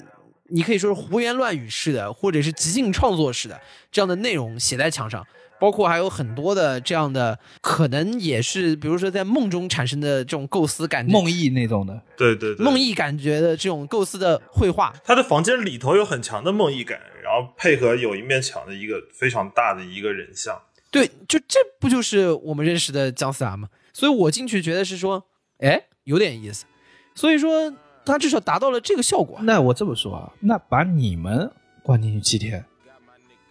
[0.49, 3.59] 你可以说是胡言乱语式的，或者是即兴创作式的
[3.91, 5.25] 这样的内容写在墙上，
[5.59, 20.61] 包括还有很多的这样的，可能也是比如说在梦中产生的这种构思感觉、梦意那种的，对对对，梦意感觉的这种构思的绘画，他的房间里头有很强的梦意感，然后配合有一面墙的一个非常大的一个人像。
[20.89, 23.67] 对，就这不就是我们认识的姜思达吗？
[23.91, 25.25] 所以我进去觉得是说，
[25.57, 26.65] 哎，有点意思。
[27.13, 27.73] 所以说
[28.07, 29.37] 他至少达到了这个效果。
[29.41, 31.51] 那我这么说啊，那把你们
[31.83, 32.63] 关进去七天，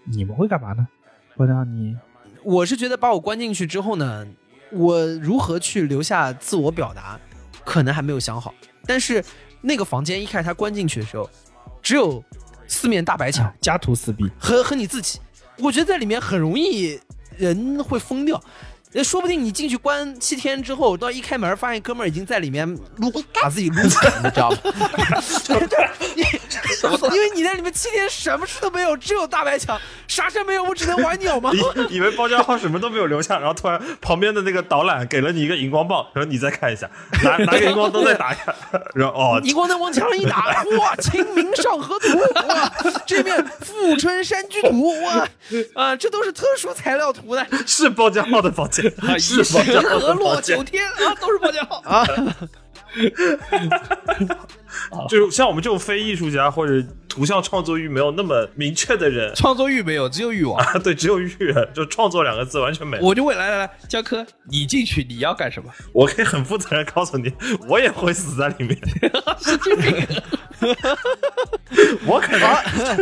[0.04, 0.86] 你们会干嘛呢？
[1.36, 1.96] 会让你
[2.42, 4.26] 我是觉得把我关进去之后呢，
[4.70, 7.20] 我如何去留下自我表达，
[7.64, 8.54] 可能还没有想好。
[8.86, 9.22] 但是
[9.60, 11.28] 那个房间一开始他关进去的时候，
[11.82, 12.22] 只有
[12.66, 15.18] 四面大白墙家徒四壁，和和你自己，
[15.58, 16.98] 我觉得在里面很容易
[17.36, 18.40] 人会疯掉。
[18.96, 24.56] 呃，说不定你进去关七天之后，到一开门发现哥们儿已经在里面撸，把自己撸死了，你知道吗？
[25.46, 26.24] 对 对，因
[27.14, 29.78] 因为你在里面七天什么事都没有，只有大白墙，
[30.08, 31.52] 啥事没有，我只能玩鸟吗？
[31.90, 36.88] 以以为包家浩什么都没有留下，然后突然旁边的那个导览给了你一个荧光棒，然后你再看一下，
[37.22, 38.54] 拿拿个荧光灯再打一下，
[38.94, 42.08] 然后哦， 荧光灯往墙上一打，哇，《清明上河图》
[42.46, 42.72] 哇，
[43.06, 45.28] 这面富春山居图哇，
[45.74, 48.85] 啊，这都是特殊材料涂的， 是包家浩的房间，
[49.18, 50.62] 是河的房间洛九。
[50.64, 52.04] 天啊，都是包家浩啊。
[55.08, 60.58] 就是像我们这种非艺术家或者图像创作欲没有那么明确的人，创作欲没有，只有欲望。
[60.58, 61.28] 啊，对，只有欲，
[61.74, 63.02] 就创作两个字完全没有。
[63.02, 65.70] 我就问，来来来，江科，你进去你要干什么？
[65.92, 67.32] 我可以很负责任告诉你，
[67.68, 68.78] 我也会死在里面。
[72.06, 72.48] 我可能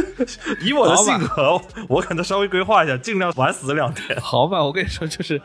[0.61, 4.19] 以我的性格，我可能稍微规划一下，尽量晚死两天。
[4.21, 5.41] 好吧，我跟你说，就是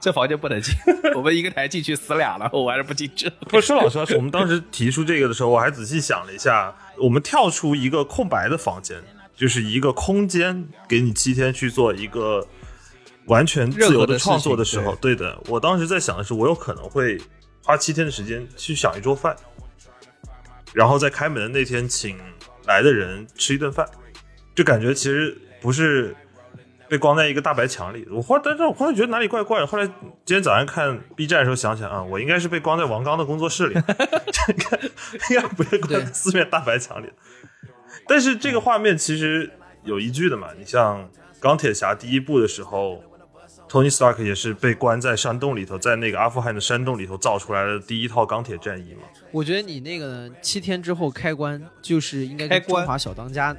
[0.00, 0.74] 这房间不能进，
[1.14, 3.30] 我们一个台进去死俩了，我还是不进去。
[3.48, 8.96] 不是说老实话，我们当时提出这个的时候，我还仔细想了一下，我们跳出一个空白的房间，
[9.36, 12.46] 就是一个空间，给你七天去做一个
[13.26, 17.20] 完全自由的创作的时候，对的，我当时在想的是，我有可能会
[17.62, 19.36] 花七天的时间去想一桌饭，
[20.72, 22.18] 然后在开门的那天请
[22.66, 23.86] 来的人吃一顿饭，
[24.54, 26.14] 就感觉其实不是
[26.88, 28.06] 被关在一个大白墙里。
[28.10, 29.66] 我忽然，但是我忽然觉得哪里怪怪的。
[29.66, 33.82] 后来今天早上看 B 站的时候想想啊，我应该是被关在王刚的工作室里，应
[34.70, 34.78] 该
[35.34, 37.10] 应该不是关在四面大白墙里。
[38.08, 39.50] 但是这个画面其实
[39.84, 43.02] 有依据的嘛，你像钢铁侠第一部的时候。
[43.72, 49.00] Tony Stark 也是被关在山洞里头，在那个阿富汗的山洞里头造出来的第一套钢铁战衣嘛。
[49.30, 53.46] 我觉得你那个呢，七天之后开关就是应该跟中华小当家。
[53.46, 53.56] 啊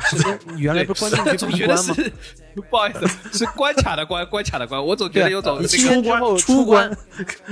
[0.04, 0.16] 是
[0.56, 1.94] 原来不是关进去总觉得闭关吗？
[1.94, 2.12] 是
[2.70, 4.82] 不好意思，是关卡的关，关卡的关。
[4.82, 6.96] 我总觉得有种你这个七天之后出出关，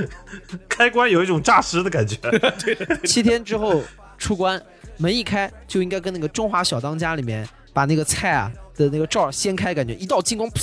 [0.68, 2.16] 开关有一种诈尸的感觉。
[3.04, 3.82] 七天之后
[4.18, 4.62] 出关，
[4.98, 10.62] 门一开就应该跟那个《中华小当家》里面把那个菜啊的那个罩掀开，感觉一道金光砰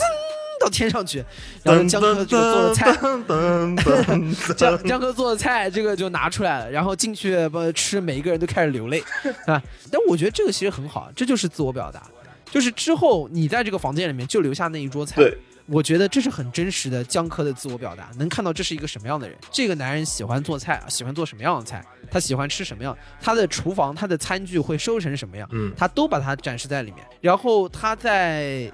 [0.62, 1.24] 到天上去，
[1.64, 2.92] 然后江科这个做的菜，
[4.56, 9.04] 江江哥做的菜这个就拿出来了，然后进去不吃，每一个人都开始流泪
[9.46, 9.62] 啊。
[9.92, 12.04] 但我觉得这个其实很好，这就是自我表达，
[12.52, 15.38] 就是之后你在这个房间里面就留下那一桌菜，对，
[15.68, 19.38] 我觉得这是很真实的江科的自我表达，能看到这是一个什么样的人。
[19.52, 27.06] 这个男人喜欢做菜，喜欢做什么样的菜，他喜欢吃什么样，他的厨房、他的餐具会收成什么样，嗯他都把它展示在里面。
[27.22, 28.72] 然后他在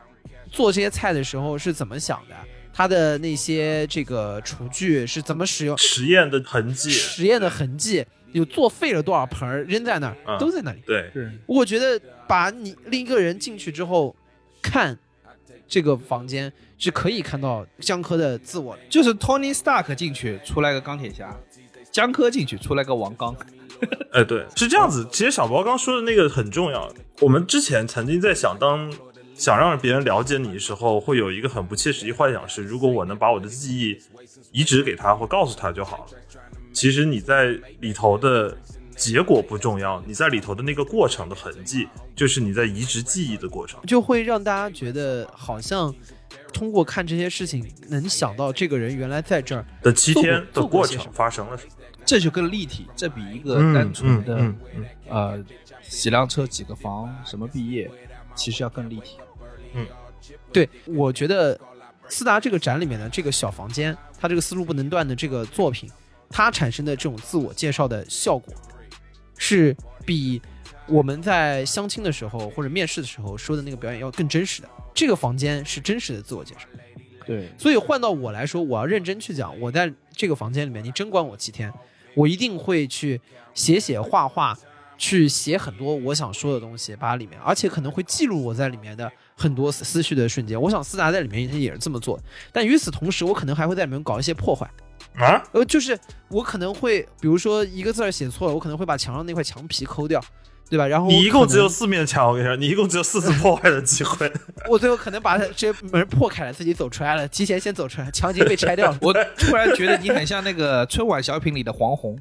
[0.53, 2.35] 做这些菜的时候是怎么想的？
[2.71, 5.77] 他的那些这个厨具是怎么使用？
[5.77, 10.81] 实验的痕迹，实验的痕迹，有作废了多少盆儿扔在那儿，嗯都在那里。
[10.85, 14.15] 对，是我觉得把你另一个人进去之后
[14.61, 14.97] 看
[15.67, 18.81] 这个房间，是可以看到江科的自我的。
[18.89, 21.35] 就是 Tony Stark 进去出来个钢铁侠，
[21.91, 23.35] 江科进去出来个王刚，
[24.13, 25.07] 哎，对，是这样子。
[25.11, 26.91] 其实小包刚说的那个很重要。
[27.19, 28.91] 我们之前曾经在想，当
[29.35, 33.97] 想让别人了解你的时候，会有一个很不切实际幻想是，如果我能把我的记忆
[34.51, 36.05] 移植给他或告诉他就好了。
[36.71, 38.57] 其实你在里头的
[38.95, 43.79] 结果不重要，你在里头的那个过程的痕迹，就是你在移植记忆的过程。
[43.85, 45.93] 就会让大家觉得好像
[46.51, 49.65] 通过看这些事情，能想到这个人原来在这儿。
[49.81, 51.73] 的七天的过过程发生了什么？
[52.05, 55.45] 这就更立体，这比一个嗯单纯的、嗯嗯呃
[55.81, 57.89] 洗辆车几个房什么毕业，
[58.35, 59.17] 其实要更立体。
[59.75, 59.85] 嗯
[60.51, 61.59] 对，我觉得
[62.07, 65.89] 斯达这个展里面的这个小房间，它这个思路不能断的这个作品，
[66.29, 68.53] 它产生的这种自我介绍的效果，
[69.37, 69.75] 是
[70.05, 70.41] 比
[70.87, 74.69] 我们在相亲的时候或者面试的时候说的那个表演要更真实的。
[74.93, 76.67] 这个房间是真实的自我介绍，
[77.25, 81.73] 对，所以换到我来说，我要认真去讲，我在这个房间里面，你真管我七天，
[82.15, 83.19] 我一定会去
[83.53, 84.57] 写写画画，
[85.03, 90.59] 去写很多我想说的东西，把里面，而且可能会记录我在里面的很多思绪的瞬间。
[90.59, 92.17] 我想思达在里面也是这么做，
[92.53, 94.65] 但与此同时，我可能还会在里面搞一些破坏。
[95.17, 95.99] 啊，呃，就是
[96.29, 100.23] 我可能会，比如说一个字儿写错了，我可能会把墙上那块墙皮抠掉，
[100.69, 100.87] 对吧？
[100.87, 104.31] 然后你一共只有四面墙，我跟你说，你一共只有四次破坏的机会。
[104.71, 108.97] 我最后可能把它这门破开了，自己走出来了，提前先走出来，墙已经被拆掉了。
[109.03, 112.17] 我突然觉得你很像那个春晚小品里的黄宏。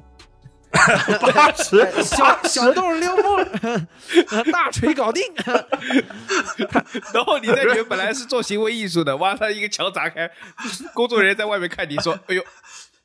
[0.73, 3.45] 八十，小小洞溜梦，
[4.51, 5.23] 大锤搞定。
[7.13, 10.29] 然后你在里面本来是做行为艺术的，哇，他一个墙砸开，
[10.93, 12.43] 工作人员在外面看你说：“哎呦，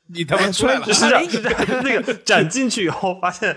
[0.07, 1.83] 你他妈出来了哎是 这样，是这样。
[1.83, 3.55] 那个 展进去以后，发现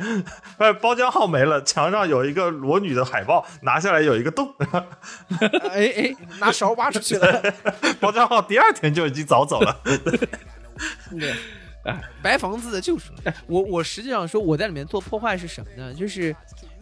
[0.59, 4.55] 发现包浆号没了，墙上有一个裸女的海报，拿下来有一个洞。
[5.71, 7.43] 哎哎，拿勺挖出去了。
[7.99, 9.81] 包浆号第二天就已经早走了。
[11.19, 11.35] 对，
[12.23, 13.13] 白房子的救赎。
[13.47, 15.93] 我我实际上说我在里面做破坏是什么呢？
[15.93, 16.35] 就是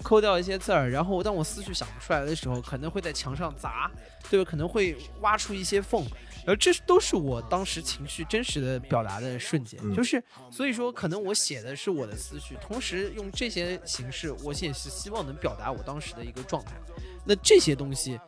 [0.03, 3.91] 抠掉一些字儿，然后当我思绪想不出来的时候，可能会在墙上砸，
[4.29, 4.51] 对吧？
[4.51, 6.05] 可能会挖出一些缝。
[6.47, 16.73] 而这都是我当时情绪真实的表达的瞬间，就是所以说，可能我写的是我的思绪，同时用这些形式，我也是希望能表达我当时的一个状态。
[17.27, 18.19] 那这些东西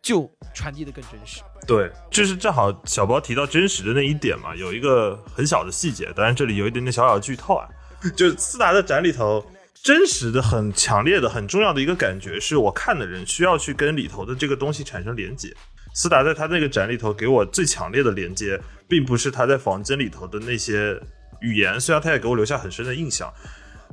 [0.00, 1.40] 就传递的更真实。
[1.66, 7.68] 对，就是正好小包提到真实的那一点嘛，有一个很小的细节，当然这里有一点点小小的剧透啊，
[8.16, 9.44] 就是斯达的展里头。
[9.84, 15.52] 真实的、很强烈的、很重要的一个感觉，是我看的人需要去跟里头的这个东西产生连接。
[15.92, 18.56] 斯达在他那个展里头给我最强烈的连接，
[18.86, 20.96] 并不是他在房间里头的那些
[21.40, 23.28] 语言，虽然他也给我留下很深的印象。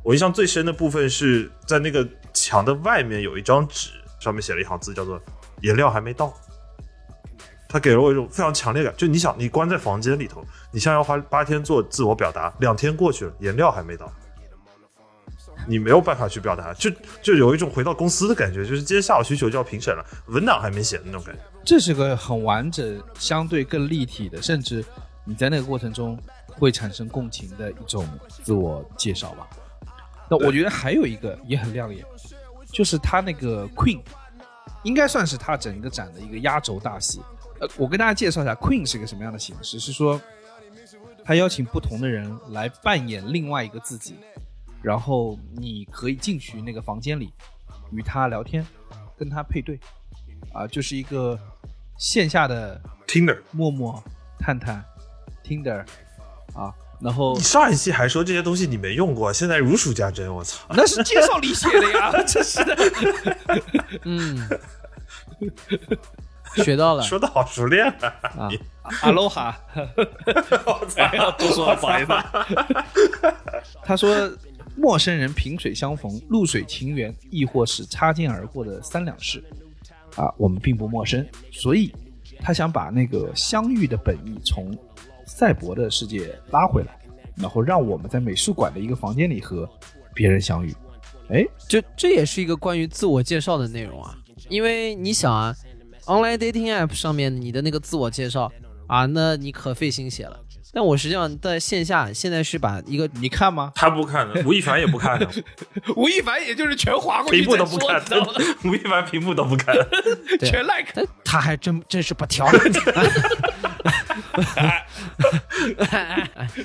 [0.04, 5.20] 我印象最深的部分是在那个墙的外面有一张纸，上面写了一行字，叫做
[5.62, 6.34] “颜料还没到”。
[7.72, 14.12] 他给了我一种非常强烈感，就你想，你关在房间里头，你像要花八天做自我表达，两天过去了，颜料还没到。
[15.68, 16.89] 你没有办法去表达，就
[17.22, 21.41] 就有一种回到公司的感觉，就是今天下午需求就要评审了，文档还没写的那种感觉。
[21.64, 24.84] 这是个很完整、相对更立体的，甚至
[25.24, 28.07] 你在那个过程中会产生共情的一种
[28.41, 29.47] 自我介绍吧。
[30.28, 32.03] 那我觉得还有一个也很亮眼，
[32.72, 33.99] 就是他那个 Queen，
[34.84, 37.22] 应该算是他整个展的一个压轴大戏。
[37.60, 40.20] 呃，我跟大家介绍一下 Queen 是个什么样的形式，是说
[41.26, 44.16] 他邀请不同的人来扮演另外一个自己，
[44.82, 47.34] 然后你可以进去那个房间里
[47.92, 48.66] 与他聊天，
[49.18, 49.78] 跟他配对，
[50.54, 51.38] 啊，就是一个
[51.98, 54.02] 线下的 Tinder，陌陌、
[54.40, 54.84] 探探、
[55.44, 55.86] Tinder
[56.54, 60.66] 啊，然后你上一期还说这些东西你没用过，现在如数家珍，我操！
[60.70, 62.78] 那是介绍里写的呀， 真是的。
[64.04, 64.50] 嗯，
[66.58, 67.04] 学到了。
[67.04, 68.20] 说的好熟练啊！
[68.38, 68.50] 啊，
[69.02, 69.58] 阿罗哈，
[71.38, 72.12] 多说不好意思。
[73.84, 74.30] 他说，
[74.76, 79.41] 陌生人萍水相逢，露水情缘，亦或是擦肩而过的三两事，
[80.16, 81.93] 啊，我们并不陌生，所以
[82.41, 84.78] 他想把那个相遇的本意从
[85.30, 87.00] 赛博的世界拉回来，
[87.36, 89.70] 然后让我们在美术馆的一个房间里和
[90.14, 90.76] 别人相遇。
[91.30, 94.18] 哎，这这也是一个关于自我介绍的内容啊，
[94.50, 95.56] 因为你想啊
[96.06, 98.52] ，online dating app 上面你的那个自我介绍
[98.88, 100.40] 啊，那你可费心写了。
[100.72, 103.72] 但我实际上在线下现在是把一个你看吗？
[103.76, 105.28] 他不看的，吴亦凡也不看的，
[105.96, 108.04] 吴亦凡也就是全划过去屏幕都不看
[108.66, 109.76] 吴亦凡屏幕都不看。
[110.42, 111.08] 全 like。
[111.24, 112.48] 他还真真是不挑。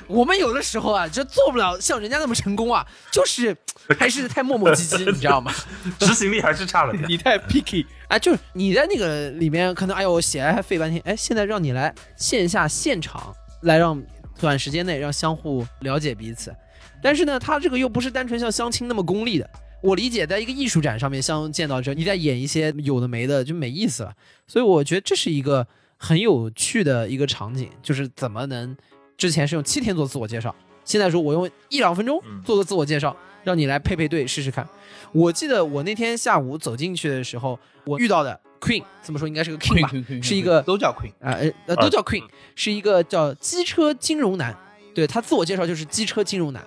[0.07, 3.55] 我们有的时候啊，就做不了像人家那么成功啊，就是
[3.99, 5.53] 还是太磨磨唧唧，你知道吗？
[5.99, 7.03] 执行力还是差了点。
[7.07, 14.01] 你太 picky，啊，就是你在那个里面，可能哎呦，我写还费半天，哎，现在让你来线下现场来让
[14.39, 16.53] 短时间内让相互了解彼此，
[17.01, 19.49] 但是呢，他这个又不是单纯像相亲那么功利的。
[19.81, 24.11] 我理解，在一个艺术展上面相见到之后，你在演一些有的没的，就没意思了。
[24.47, 25.67] 所以我觉得这是一个
[25.97, 28.75] 很有趣的一个场景，就是怎么能
[29.17, 34.67] 之前是用七天做自我介绍，现在说我用一两分钟嗯做个自我介绍，让你来配配对试试看。
[35.11, 41.11] 我记得我那天下午走进去的时候，我遇到的 Queen 这么说应该是个 King 吧 Queen, Queen, Queen, 是一个都叫 Queen。
[41.25, 42.23] 啊呃呃都叫 Queen，、
[42.55, 44.55] 是一个叫机车金融男，
[44.93, 46.65] 对他自我介绍就是机车金融男。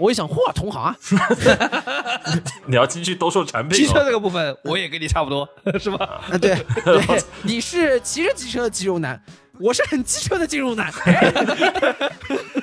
[0.00, 0.96] 我一想，嚯，同行啊，
[2.66, 5.46] 你要进去兜售产品汽车哦，这个部分我也跟你差不多，
[5.78, 6.22] 是吧？
[6.30, 9.22] 啊对对， 你是骑着机车的肌肉男，
[9.60, 10.90] 我是很机车的金融男。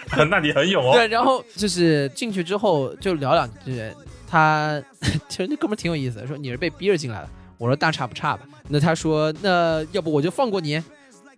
[0.10, 0.94] 哎那你很勇哦。
[0.94, 3.84] 对，然后就是进去之后就聊两句，
[4.28, 4.82] 他
[5.30, 7.30] 其实那哥们挺有意思的，说你是被逼着进来的，
[7.60, 8.44] 我说大差不差吧。
[8.68, 10.82] 那他说那要不我就放过你。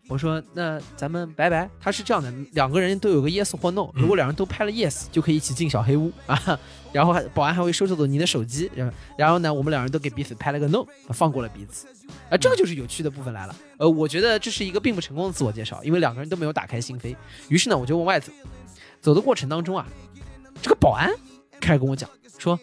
[0.10, 1.70] 我说那咱们拜拜。
[1.80, 6.60] 他是这样的，两个人都有个 yes 或 no，如果两人都拍了 yes，就可以一起进小黑屋啊。
[6.92, 11.88] 然后还保安还会收走你的手机，然后然后呢，我们两人都给彼此拍了个 no，放过了彼此。
[12.32, 13.56] 啊，这个就是有趣的部分来了。
[13.78, 17.16] 呃，我觉得这是一个并不成功的自我介绍，因为两个人都没有打开心扉。
[17.48, 18.32] 于是呢，我就往外走，
[19.00, 19.88] 走的过程当中啊，
[20.64, 21.12] 这个保安
[21.62, 22.60] 开始跟我讲说：“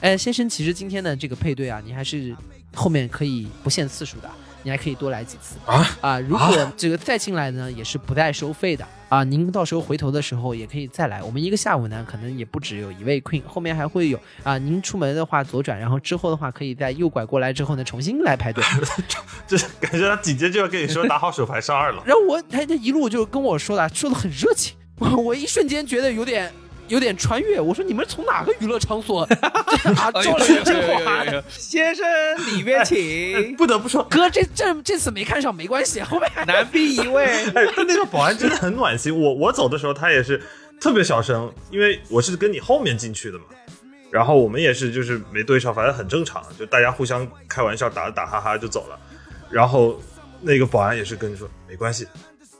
[0.00, 2.36] 哎，先生，其实今天的这个配对啊，你还是
[2.72, 4.30] 后面可以不限次数的，
[4.62, 6.20] 你还可以多来几次啊啊！
[6.20, 9.24] 如果这个再进来呢，也是不带收费的啊。
[9.24, 11.22] 您到时候回头的时候也可以再来。
[11.22, 14.56] 我们一个下午呢，可能也不只有一位 queen，后面还会有啊。
[14.58, 18.62] 您出门的话左转，然后之后的话可以在右拐过来之后呢，重新来排队。
[19.46, 22.02] 这感觉他紧接着就要跟你说打好手牌上二楼。
[22.06, 26.52] 然后我他他一路就跟我说的，说的很热情，我我一瞬间觉得有点
[26.92, 27.58] 有点穿越。
[27.58, 29.22] 我说你们从哪个娱乐场所
[29.96, 31.42] 啊招了人真话的？
[31.48, 32.06] 先生
[32.54, 37.24] 里面请，不得不说，哥，这这这次没看上没关系，后面还 男宾一位。
[37.24, 39.18] 哎，但那个保安真的很暖心。
[39.18, 40.42] 我我走的时候，他也是
[40.78, 43.44] 特别小声，因为我是跟你后面进去的嘛。
[44.10, 48.98] 然后我们也是就是没对上，反正很正常，就大家互相开玩笑，打打哈哈就走了。
[49.50, 49.98] 然后
[50.42, 52.06] 那个保安也是跟你说没关系，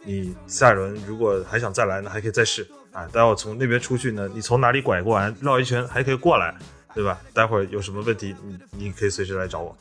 [0.05, 3.07] 你下一轮如果还想再来呢，还可以再试啊。
[3.13, 6.55] 待会儿从那边出去呢，你从哪里拐过来，绕一圈还可以过来，
[6.95, 7.19] 对吧？
[7.35, 9.77] 待会儿有什么问题，你你可以随时来找我。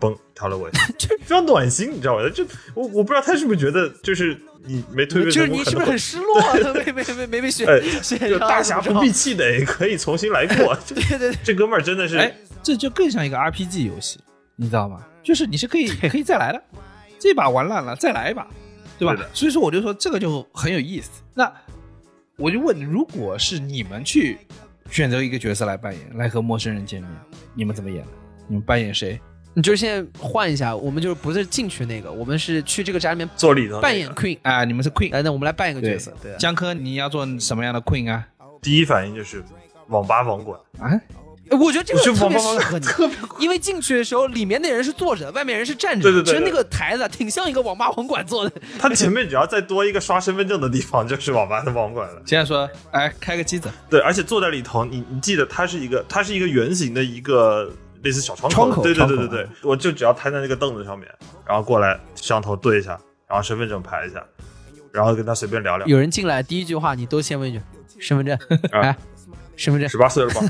[0.00, 2.30] 嘣，跳了尾， 就非常暖心，你知道吧？
[2.30, 2.44] 就
[2.74, 6.40] 我我不知道他是不是觉得就是你没推对就是，你是不是很失落？
[6.86, 10.76] 没没没没被选哎，选就上大侠不必气馁，可以重新来过。
[10.86, 12.32] 对对对，这哥们儿真的是，哎，
[12.62, 14.20] 这就更像一个 RPG 游戏，
[14.54, 15.04] 你知道吗？
[15.20, 16.62] 就是你是可以可以再来的，
[17.18, 18.46] 这把玩烂了再来一把，
[19.00, 19.16] 对吧？
[19.16, 21.10] 对所以说我就说这个就很有意思。
[21.34, 21.52] 那
[22.38, 24.38] 我就问，如果是你们去
[24.92, 27.10] 选择一个角色来扮演，来和陌生人见面，
[27.52, 28.04] 你们怎么演？
[28.46, 29.20] 你们扮演谁？
[29.54, 34.38] 你就是现在换一下，我们就是不是进去那个，我们是去这个家里面做里头扮演 queen。
[34.42, 35.12] 啊、你们是 Queen。
[35.12, 36.36] 来，那我们来扮一个角色，对啊。
[36.38, 38.24] 江科，你要做什么样的 Queen 啊？
[38.62, 39.42] 第一反应就是
[39.88, 41.00] 网吧网管，啊，哎
[41.50, 42.86] 我觉得这个特别适合你，
[43.38, 46.02] 因为进去的时候，里面那人是坐着，外面人是站着。
[46.02, 48.52] 对对对其实那个台子啊挺像一个网吧网管坐的。
[48.78, 52.22] 他前面只要再多一个刷身份证的地方，就是网吧的网管了。
[52.26, 57.70] 现在说，哎，开个机子，对，而且坐在里头，你你记得它是一个，它是一个圆形的一个
[58.02, 61.08] 类似小窗窗口对对对对对，我就只要瘫在那个凳子上面，
[61.46, 64.24] 然后过来摄像头对一下，然后身份证拍一下，
[64.92, 65.86] 然后跟他随便聊聊。
[65.86, 67.60] 有人进来，第一句话你都先问一句
[68.00, 68.36] 身份证，
[68.72, 68.96] 啊 哎，
[69.58, 69.98] 身份证十。
[69.98, 70.40] 八岁了吧？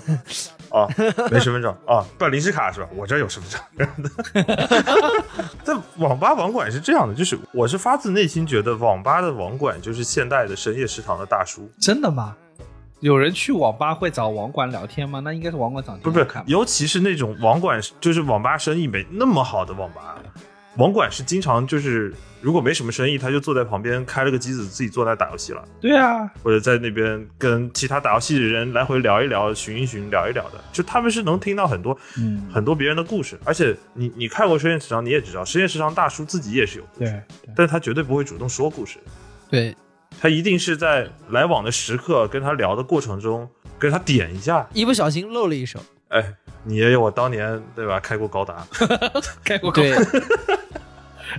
[0.71, 0.87] 啊，
[1.31, 2.89] 没身份证啊，办临时卡是吧？
[2.95, 3.89] 我这有身份证。
[5.65, 12.37] 但网吧网管是这样的，就是我是发自内心觉得网吧的网管就是现代的深夜食堂的大叔，真的吗？
[13.01, 15.21] 有人去网吧会找网管聊天吗？
[15.21, 16.27] 那应该是网管长不是。
[16.47, 20.17] 尤其是那种网管，就是网吧生意没那么好的网吧，
[20.79, 25.62] 网管是经常就是如果没什么生意，他就坐在旁边开了个机子，自己坐那打游戏了。
[25.81, 32.49] 对啊，或者在那边跟其他打游戏的人来回聊一聊、寻一寻、聊一聊的，就他们是能听到很多、嗯。
[32.53, 33.37] 很多别人的故事。
[33.45, 38.99] 而且你你看过深夜食堂，你也知道，深夜食堂大叔自己也是有故事，对对，但是他绝对不会主动说故事，
[39.51, 39.76] 对，
[40.20, 43.51] 他一定是在来往的时刻跟他聊的过程中，
[43.81, 45.81] 跟他点一下，一不小心漏了一手。
[46.09, 46.24] 哎，
[46.64, 48.66] 你也有我当年对吧开过高达，
[49.45, 49.93] 开过对，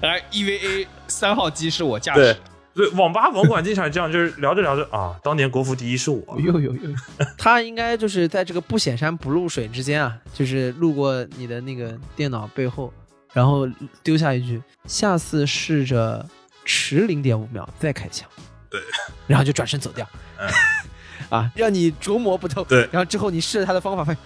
[0.08, 2.40] 而 EVA 三号机是我驾对驶。
[2.76, 6.90] 对，网吧网管经常这样，就是聊着聊着啊，当年国服第一是我，呦呦呦！
[7.38, 12.94] 他应该就是在这个不显山不露水之间啊，就是路过你的那个电脑背后，
[13.34, 13.68] 然后
[14.02, 16.26] 丢下一句“下次试着
[16.64, 18.30] 迟零点五秒再开枪”，
[18.70, 18.80] 对，
[19.28, 20.48] 然后就转身走掉，嗯
[21.30, 22.64] 啊，让你琢磨不透。
[22.64, 24.22] 对然后之后你试了他的方法，发现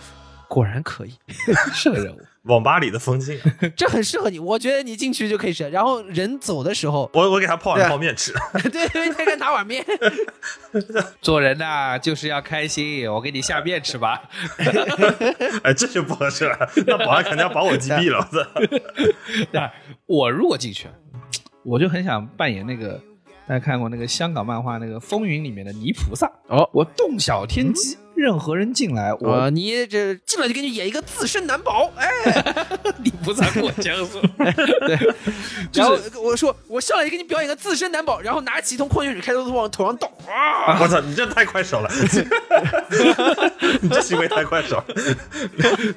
[0.47, 1.13] 果然可以，
[1.74, 2.19] 是个人物。
[2.44, 3.39] 网吧里的风景，
[3.76, 4.38] 这很适合你。
[4.38, 5.70] 我觉得你进去就可以吃。
[5.70, 8.34] 然后人走的时候， 我我给他泡碗泡面吃，
[8.72, 9.86] 对 对，他该拿碗面。
[11.22, 13.10] 做人呐、就是要开心。
[13.10, 14.22] 我给你下面吃吧。
[15.64, 18.28] 哎，这就不合适了，那保安肯定要把我击毙了，
[20.06, 20.88] 我如果进去，
[21.64, 23.00] 我就很想扮演那个
[23.48, 26.30] 大家看过那个香港漫画那个《风云》里面的泥菩萨。
[26.50, 32.09] 哦我洞晓天机，任何人进来，我我你这进来就给你演一个自身难保，哎，
[33.03, 34.20] 你不在过江苏。
[34.86, 35.14] 对
[35.74, 41.89] 然后我说我上来就给你表演个自身难保，然后拿起一桶矿泉水开头往头上倒，啊，我操，你这太快手了，
[43.82, 44.86] 你这行为太快手了。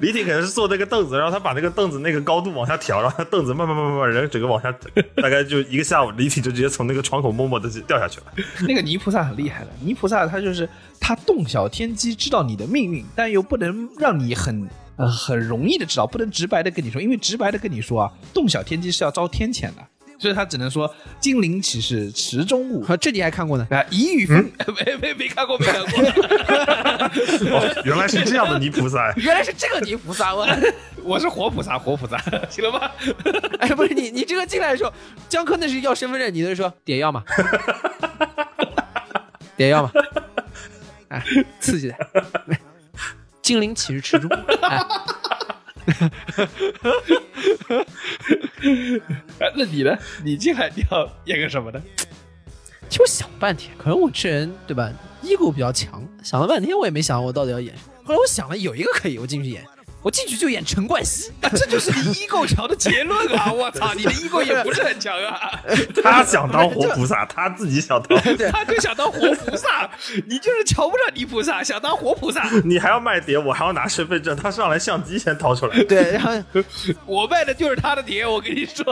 [0.01, 4.73] 李挺可能是坐那个凳子，然后他把那个凳子那个高度往下调，然后他凳子慢慢慢慢慢人整个往下，
[5.15, 8.25] 大概就一个下午，李挺就直接从那个窗口默默的掉下去了。
[8.67, 10.67] 那个泥菩萨很厉害的，泥菩萨他就是
[10.99, 14.67] 他洞晓天机，知道你的命运，但又不能让你很
[14.97, 19.87] 呃很容易的知道，不能直白的跟你说，因为直白的跟你说啊，洞晓天机是要遭天谴的，
[20.19, 22.83] 所以他只能说金陵岂是池中物。
[22.85, 23.67] 啊，这你还看过呢？
[23.69, 24.49] 啊，一语风，
[24.85, 26.03] 没没没看过，没看过。
[27.51, 30.47] 哦，原来是这样的泥菩萨， 原来是这个泥菩萨，我
[31.03, 32.17] 我是活菩萨，活菩萨，
[32.49, 32.91] 行了吧？
[33.59, 34.91] 哎，不是你，你这个进来的时候，
[35.29, 37.23] 江科那是要身份证，你那是说点药嘛？
[39.55, 39.91] 点药嘛？
[41.09, 41.23] 哎，
[41.59, 41.95] 刺激的，
[43.41, 44.29] 精灵岂是池中？
[44.61, 44.79] 哎，
[49.39, 49.97] 哎那你呢？
[50.23, 51.81] 你进来你要演个什么呢？
[52.89, 54.91] 其实我想半天，可能我这人对吧
[55.23, 57.91] ，ego 比较强，想了半天我也没想我到底要演什么。
[58.05, 59.65] 后来我想了，有一个可以，我进去演，
[60.07, 61.29] 我进去就演陈冠希。
[61.43, 63.51] 啊这就是你 ego 强的结论啊！
[63.51, 65.51] 我操，你的 ego 也不是很强啊。
[66.01, 68.17] 他想当活菩萨，他自己想当，
[68.49, 69.89] 他就想当活菩萨，
[70.25, 72.49] 你就是瞧不上泥菩萨，想当活菩萨。
[72.63, 75.83] 你还要卖碟，我还要拿身份证，他上来相机先掏出来。
[75.83, 76.31] 对，然后
[77.05, 78.85] 我卖的就是他的碟，我跟你说。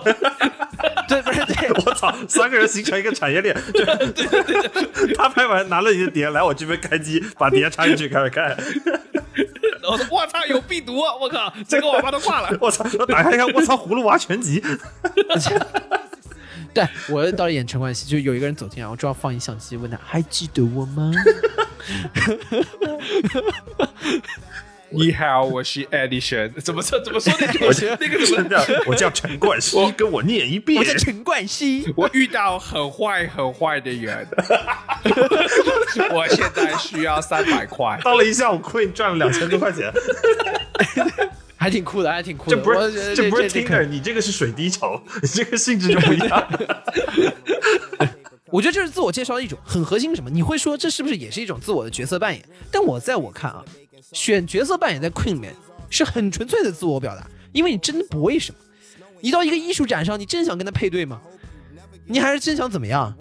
[1.08, 3.56] 对不是对，我操，三个人形成一个产业链。
[3.72, 8.58] 对对对对，他拍完拿了你的碟，来我这边开机，把碟插进去开始看。
[9.88, 11.00] 我说我操，有病毒！
[11.02, 12.58] 啊我靠，这个网吧都挂了。
[12.60, 14.64] 我操，我打开一看，我操，葫芦娃全集。
[16.74, 21.12] 对我到底演陈冠希，就有一个人走进来，我正好放一相机，问他还记得我吗？
[24.98, 26.54] 你好，我是 Edison。
[26.64, 27.00] 怎么说？
[27.04, 27.66] 怎么说那 句？
[27.66, 28.50] 我那个什么？
[28.88, 30.86] 我叫陈冠希，跟我念一遍我。
[30.86, 31.92] 叫陈冠希。
[31.96, 34.26] 我遇到很坏很坏的人，
[36.12, 38.00] 我现在需要三百块。
[38.04, 39.92] 当了一下午 Queen 赚了两千多块钱，
[41.58, 42.56] 还挺酷的，还挺酷的。
[42.56, 46.48] 这不是这不是这 Tinder，你这个是水滴筹，你这个性质就不一样。
[48.52, 50.30] 我觉得这是自我介绍的一种很核心什么？
[50.30, 52.44] 你会说这是不是也是一种自我的角色扮演？
[52.72, 53.64] 但我在我看啊，
[54.12, 55.54] 选角色扮演在 Queen 里面
[55.90, 58.58] 是很纯粹的自我表达，因为你真的不为什么。
[59.22, 61.20] 你到一个艺术展上，你真想跟他配对吗？
[62.06, 63.16] 你还是真想怎么样？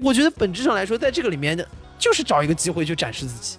[0.00, 1.66] 我觉得本质上来说，在这个里面的
[1.98, 3.58] 就是找一个机会去展示自己，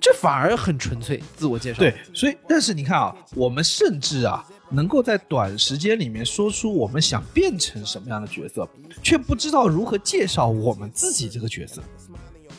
[0.00, 1.80] 这反而很纯粹自我介绍。
[1.80, 8.68] 对，所以但是你看啊，我们甚至啊，能够在短时间里面说出我们想变成什么样的角色，
[9.02, 11.82] 却不知道如何介绍我们自己这个角色，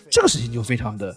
[0.09, 1.15] 这个事情就非常的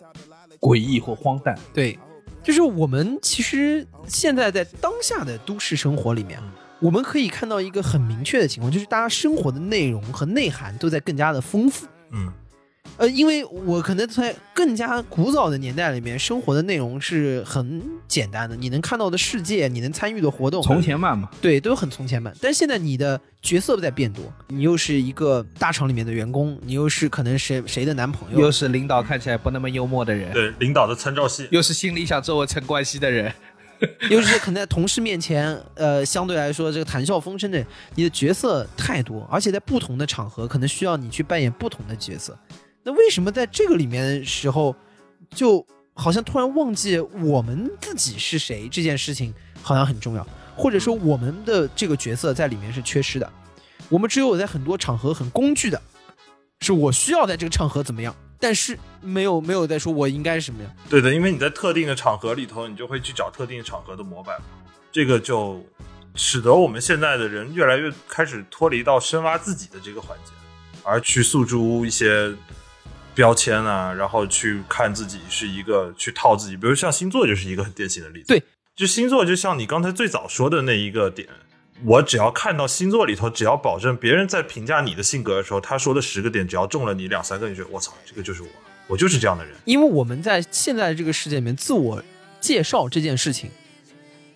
[0.59, 1.59] 诡异或荒诞。
[1.73, 1.99] 对，
[2.43, 6.41] 就是我们其实现在在当下的都市生活里面，
[6.81, 11.87] 我们可以看到一个很明确的情况，就是大家生活的内容和内涵都在更加的丰富。
[12.11, 12.33] 嗯，
[12.97, 22.35] 呃，因为我可能在更加古早的年代里面，生活的内容是很简单的，你能看到的世界，你能参与的活动，从前慢嘛，对都很从前慢。
[22.43, 31.49] 但现在你的角色在变多，你又是一个大厂里面的员工，你又是可能谁谁的男朋友，又是领导看起来不那么幽默的人，对，领导的参照系。
[31.51, 33.33] 又是心里想做我陈冠希的人。
[34.11, 37.65] 尤其是可能在同事面前，呃，相对来说这个谈笑风生的，
[37.95, 42.39] 你的角色太多，而且在不同的场合，可能需要你去扮演不同的角色。
[42.83, 44.75] 那为什么在这个里面的时候，
[45.31, 45.65] 就
[45.95, 50.27] 好像突然忘记我们自己是谁这件事情好像很重要，
[50.57, 53.31] 或者说我们的这个角色在里面是缺失的。
[53.89, 55.83] 我们只有在很多场合很工具的，
[56.61, 60.73] 是我需要在这个场合怎么样，但是没有没有在说我应该是什么样。
[60.89, 64.37] 对的，因为你在特定的场合里头，你就会去找特定场合的模板，
[64.93, 65.63] 这个就
[66.15, 70.33] 使得我们现在的人越来越开始脱离到深挖自己的这个环节，
[70.85, 72.33] 而去诉诸一些
[73.15, 78.27] 标签啊，然后去看自己是一个去套自己，比如像星座就是一个很典型的例子。
[78.29, 78.43] 对，
[78.77, 81.29] 就星座就像你刚才最早说的那一个点，
[81.85, 88.49] 我只要看到星座里头，只要保证别人在评价你的性格的时候，他说的十个点，只要中了你两三个，你觉得我操，这个就是我，
[88.87, 89.55] 我就是这样的人。
[89.65, 92.03] 因为我们在现在这个世界里面，自我
[92.41, 93.51] 介绍这件事情，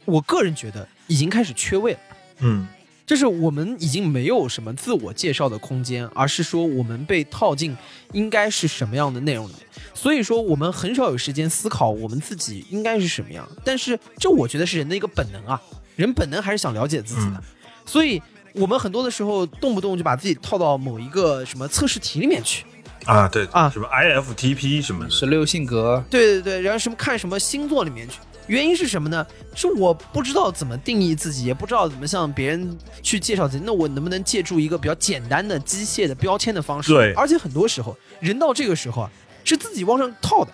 [0.05, 1.99] 我个人觉得已经开始缺位了。
[2.41, 2.67] 嗯，
[3.07, 7.77] 就是我们已经没有什么自我介绍的空间，而是说我们被套进
[8.13, 9.61] 应该是什么样的内容里面。
[9.93, 13.47] 所以说，我们很少有时间思考我们自己应该是什么样。
[13.65, 15.61] 但是，这我觉得是人的一个本能啊，
[15.97, 17.43] 人本能还是想了解自己的。
[17.85, 18.21] 所以，
[18.55, 22.65] 我们很多的时候动不动就把自己套到某一个什么测试题里面去。
[23.05, 28.19] 啊，对啊什么 IFTP 什么的，十六性格，对对对，然后什么看什么星座里面去。
[28.47, 29.27] 原因是什么呢？
[29.55, 33.65] 是我不知道怎么定义自己，也不知道怎么向别人去介绍自己。
[33.65, 36.93] 那我能不能借助一个比较简单的机械的标签的方式？
[36.93, 39.11] 对而且很多时候，人到这个时候啊，
[39.45, 40.53] 是自己往上套的。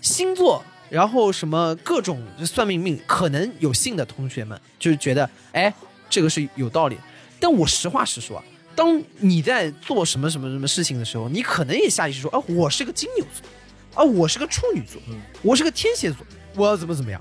[0.00, 5.72] 星座，然后什么各种算命命，可能有信的同学们就是觉得，哎，
[6.10, 6.96] 这个是有道理。
[7.38, 8.44] 但我实话实说啊，
[8.74, 15.00] 当你在做什么什么什么事情的时候，你可能也下意识说，啊，我是个金牛座，啊，我是个处女座，
[15.42, 16.18] 我是个天蝎座，
[16.54, 17.20] 我要怎么怎么样。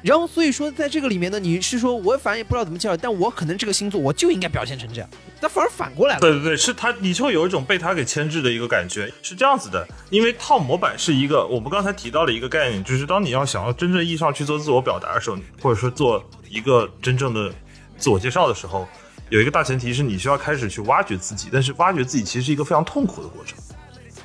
[0.00, 5.10] 然后所以说，在这个里面呢，你是说我反正也不知道怎么介绍，但我可能这个星座我就应该表现成这样，
[5.40, 6.20] 但反而反过来了。
[6.20, 9.84] 对对对，是他，你就有一种被他给牵制的一个感觉，是这样子的。
[10.10, 17.52] 因为套模板是一个我们刚才提到的一个概念，就是当你要想要真正意义上去做自我表达的时候，或者说做一个真正的
[17.98, 18.86] 自我介绍的时候，
[19.30, 23.58] 有一个大前提是你需要开始去挖掘自己，但是挖掘自己其实是一个非常痛苦的过程。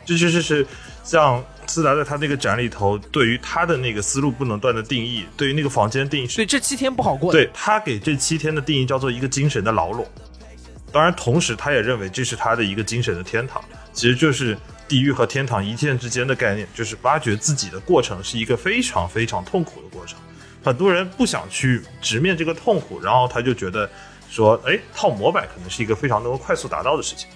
[0.06, 0.68] 这就是是
[1.04, 7.32] 像斯达在他那个展里头，对于他的那个思路不能断的定义，对于那个房间定义是所以这七天不好过。
[7.32, 10.08] 对他给这七天的定义叫做一个精神的牢笼。
[10.92, 14.56] 当然，同时他也认为这是他的一个精神的天堂，其实就是
[14.88, 20.20] 地狱和天堂一线之间的概念，就是挖掘自己的过程是一个非常非常痛苦的过程。
[20.64, 23.90] 很多人不想去直面这个痛苦，然后他就觉得
[24.30, 27.28] 说，哎，套模板可能是一个非常能够快速达到的事情。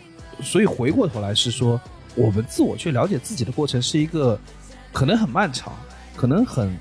[0.43, 1.82] 所以回过头来是说，
[2.18, 4.38] 我们自我去了解自己的过程是一个
[4.91, 5.74] 可能很漫长、
[6.15, 6.76] 可能很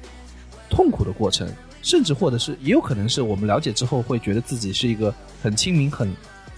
[0.71, 1.47] 痛苦的过程，
[1.83, 6.11] 甚至或者是也有可能是我们了解之后会觉得自己是一个很亲民、很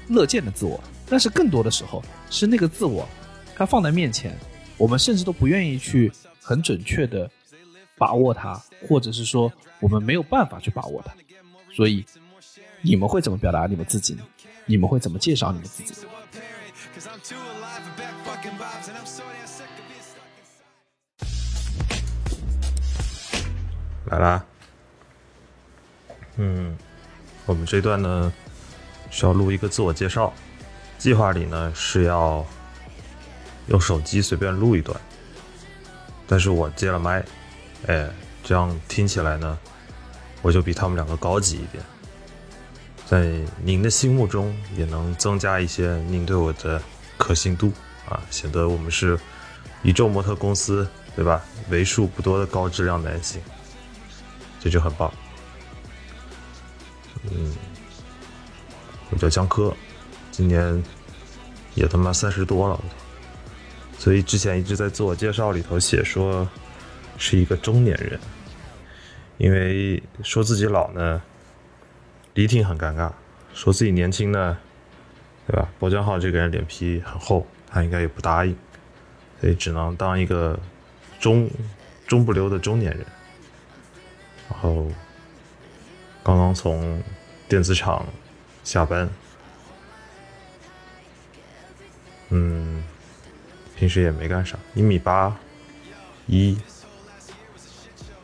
[0.08, 2.00] 乐见的自我，但是更多的时候
[2.30, 3.06] 是那个自我，
[3.56, 4.38] 它放在面前，
[4.76, 7.28] 我们甚至都不愿意去很准确的
[7.98, 11.12] 把握它，或者是说我们没有办法去把握它。
[11.74, 12.04] 所以，
[12.80, 14.22] 你们会怎么表达你们自己呢？
[14.66, 15.94] 你们会怎么介绍你们自己？
[24.08, 24.44] 来啦，
[26.36, 26.76] 嗯，
[27.44, 28.32] 我们这段呢
[29.10, 30.32] 需要录一个自我介绍，
[30.96, 32.44] 计划里呢是要
[33.66, 34.98] 用手机随便录一段，
[36.26, 37.22] 但是我接了麦，
[37.86, 38.08] 哎，
[38.42, 39.58] 这样听起来呢，
[40.40, 41.84] 我就比他们两个高级一点，
[43.04, 46.80] 在您的心目中也能增加一些您对我的
[47.18, 47.70] 可信度
[48.08, 49.18] 啊，显得我们是
[49.82, 51.42] 宇宙模特公司，对吧？
[51.68, 53.42] 为数不多的高质量男性。
[54.60, 55.12] 这就很棒。
[57.30, 57.54] 嗯，
[59.10, 59.74] 我叫江科，
[60.30, 60.82] 今年
[61.74, 62.80] 也他妈三十多了，
[63.98, 66.48] 所以之前一直在自我介绍里头写说
[67.16, 68.18] 是一个中年人，
[69.36, 71.20] 因为说自己老呢，
[72.34, 73.10] 李挺很尴尬；
[73.52, 74.56] 说自己年轻呢，
[75.46, 75.68] 对吧？
[75.78, 78.56] 包江浩这个人脸皮很厚，他应该也不答应，
[79.40, 80.58] 所以只能当一个
[81.20, 81.50] 中
[82.06, 83.04] 中不溜的中年人。
[84.50, 84.86] 然后
[86.22, 87.02] 刚刚从
[87.48, 88.06] 电子厂
[88.64, 89.08] 下班，
[92.30, 92.82] 嗯，
[93.76, 95.36] 平时也没干啥，一米八
[96.26, 96.58] 一，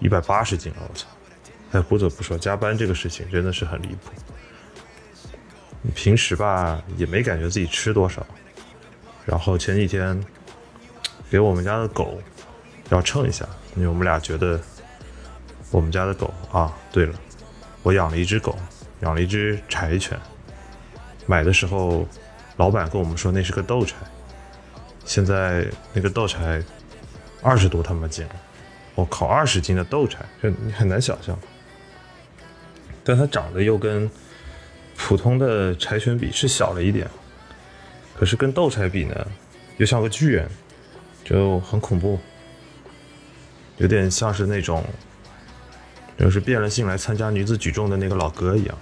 [0.01, 1.07] 一百八十斤了，我操！
[1.72, 4.11] 哎，不得不说，加班这个事情真的是很离谱。
[5.95, 8.27] 平时吧也没感觉自己吃多少，
[9.27, 10.18] 然后前几天
[11.31, 12.20] 给我们家的狗
[12.91, 13.47] 要称一下，
[13.77, 14.59] 因为我们俩觉得。
[15.75, 17.12] 我们家的狗啊，对了，
[17.83, 18.57] 我养了一只狗，
[19.01, 20.16] 养了一只柴犬。
[21.27, 22.07] 买的时候，
[22.59, 23.97] 老板跟我们说那是个斗柴，
[25.05, 26.62] 现在那个斗柴
[27.43, 28.37] 二十多他妈斤了，
[28.95, 31.37] 我靠，二十斤的斗柴，这你很难想象。
[33.03, 34.09] 但它长得又跟
[34.97, 37.11] 普通的柴犬比是小了一点，
[38.16, 39.27] 可是跟斗柴比呢，
[39.79, 40.49] 又像个巨人，
[41.25, 42.20] 就很恐怖，
[43.79, 44.85] 有点像是那种。
[46.19, 48.79] 就是变了性来参加女子举重的那个老哥一样，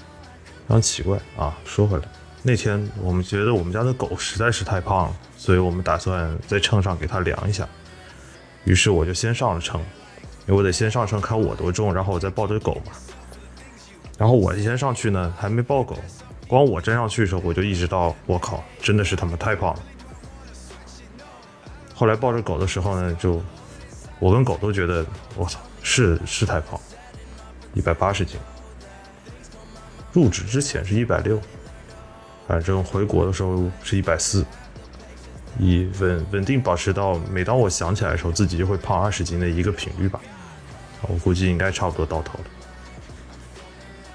[0.69, 1.57] 非常奇怪啊。
[1.65, 2.05] 说回来，
[2.43, 7.69] 那天我们觉得我们家的狗实在是太胖了，所以我们打算在秤上给它量一下。
[8.65, 9.81] 于是我就先上了秤，
[10.47, 12.93] 因为我得先上秤看我多重，然后我再抱着狗嘛。
[14.19, 15.97] 然后我先上去呢，还没抱狗，
[16.47, 19.81] 光我站上去的时候，我就意识到，我靠，真的是他妈太胖了。
[21.95, 23.43] 后来抱着狗的时候呢，就
[24.21, 25.05] 我跟狗都觉得，
[25.35, 26.81] 我操，是是太胖，
[27.75, 28.39] 一百八十斤。
[30.13, 31.41] 入职之前是一百六，
[32.47, 34.45] 反正回国的时候是一百四，
[35.59, 40.21] 以稳稳定保持到每当我想起来的时候，自己就会胖二十斤的一个频率吧。
[41.03, 42.45] 我估计应该差不多到头了。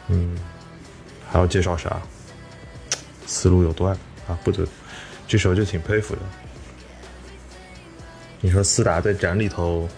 [0.10, 0.38] 嗯，
[1.30, 2.00] 还要介绍啥？
[3.26, 3.94] 思路有断
[4.28, 4.38] 啊！
[4.44, 4.66] 不对，
[5.28, 6.22] 这时候就挺佩服的。
[8.40, 9.90] 你说思达在展里头，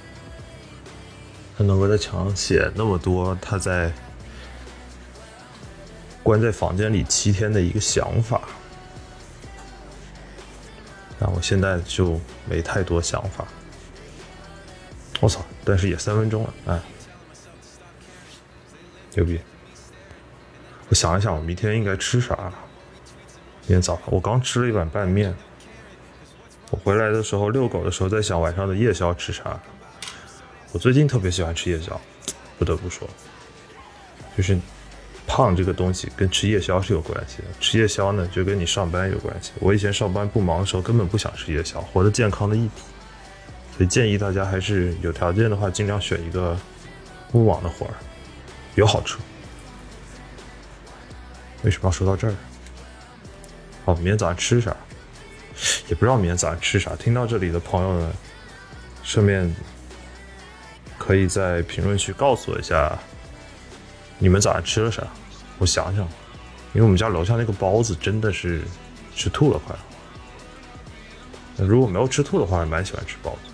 [1.60, 3.92] 他能够在墙上写那么多他在
[6.24, 8.44] 关在房间里七天的一个想法，
[11.20, 13.46] 那我现在就没太多想法。
[15.20, 15.42] 我操！
[15.66, 16.80] 但是也三分钟了，哎，
[19.16, 19.38] 牛逼！
[20.88, 22.54] 我想一想，我明天应该吃啥？
[23.68, 25.36] 明天早上我刚吃了一碗拌面。
[26.72, 29.60] 我回来的时候遛狗的时候，在想晚上的夜宵吃啥。
[30.72, 32.00] 我最近特别喜欢吃夜宵，
[32.60, 33.08] 不得不说，
[34.38, 34.58] 就是
[35.26, 37.46] 胖这个东西跟吃夜宵是有关系的。
[37.60, 39.52] 吃夜宵呢，就跟你上班有关系。
[39.60, 42.72] 我以前上班不忙的时候，根本不想吃夜宵，活得健康的一批。
[43.76, 46.56] 所以建议大家还是有条件的话，尽量选一个
[47.32, 47.94] 不忙的活儿，
[48.76, 49.20] 有好处。
[51.64, 52.36] 为什么要说到这儿？
[53.86, 54.76] 哦，明天早上吃啥？
[55.88, 56.96] 也不知道明天早上吃啥。
[56.96, 58.14] 听到这里的朋友呢，
[59.04, 59.52] 顺便
[61.10, 62.96] 可以在评论区告诉我一下，
[64.20, 65.02] 你们早上吃了啥？
[65.58, 66.08] 我想想，
[66.72, 68.62] 因为我们家楼下那个包子真的是
[69.16, 69.76] 吃吐了快。
[71.58, 73.52] 如果没有吃吐的话，还蛮喜欢吃包子。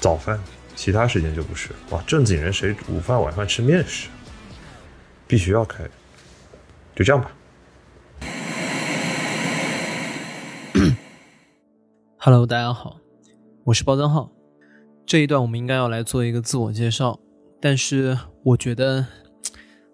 [0.00, 0.40] 早饭，
[0.74, 1.68] 其他时间就不吃。
[1.90, 4.08] 哇，正经人谁午饭晚饭吃面食？
[5.26, 5.84] 必须要开。
[6.96, 7.30] 就这样吧。
[12.16, 12.96] Hello，大家好，
[13.64, 14.30] 我是包灯号。
[15.04, 17.20] 这一段我们应该要来做一个自我介绍，
[17.60, 19.06] 但是我觉得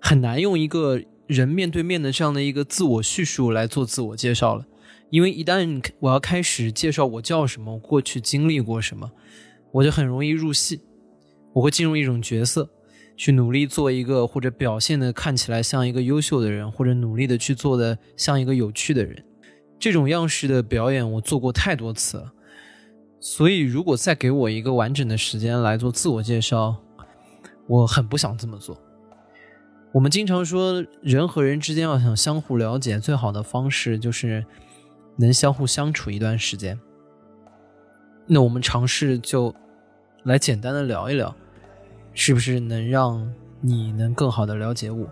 [0.01, 4.65] 很难用一个人面对面的这样的一个自我叙述来做自我介绍了，
[5.11, 9.11] 因为一旦我要开始介绍我叫什么，过去经历过什么，
[9.73, 10.81] 我就很容易入戏，
[11.53, 12.69] 我会进入一种角色，
[13.17, 19.25] 去努力做一个或者表现的看起来像一个优秀的人，或者努力的去做的像一个有趣的人。
[19.79, 22.33] 这种样式的表演我做过太多次了，
[23.21, 26.77] 所以如果再给我一个完整的时间来做自我介绍，
[27.67, 28.81] 我很不想这么做。
[29.93, 34.45] 我们经常说，人和人之间要想相互了解，最好的方式就是
[35.17, 36.79] 能相互相处一段时间。
[38.27, 39.55] 那我们尝试就
[40.25, 41.35] 来简单的聊一聊，
[42.13, 45.09] 是不是能让你能更好的了解我？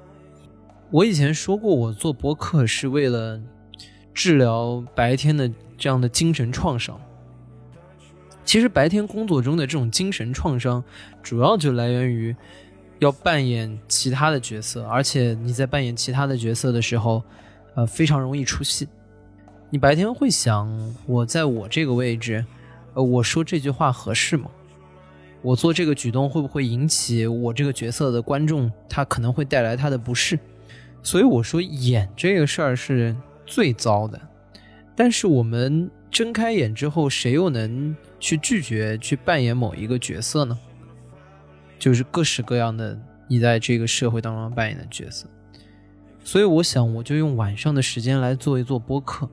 [0.91, 3.41] 我以前说过，我做播客是为了。
[4.19, 5.47] 治疗白天的
[5.77, 6.99] 这样的精神创伤。
[8.47, 10.83] 其实白天工作中的这种精神创伤，
[11.23, 12.35] 主要就来源于
[13.01, 17.23] 要扮演其他的角色，而且你在扮演其他的角色的时候，
[17.75, 18.89] 呃，非常容易出戏。
[19.69, 22.43] 你白天会想，我在我这个位置，
[22.95, 24.49] 呃，我说这句话合适吗？
[25.43, 30.39] 我做这个举动会不会引起我这个角色的观众，他可能会带来他的不适？
[31.03, 33.15] 所以我说演这个事儿是。
[33.49, 34.21] 最糟的，
[34.97, 40.59] 但是我们睁开眼之后，谁又能去拒绝去扮演某一个角色呢？
[41.79, 42.99] 就是各式各样的
[43.29, 45.27] 你在这个社会当中扮演的角色。
[46.25, 49.29] 所以我想，我就用晚上的时间来做一做播客，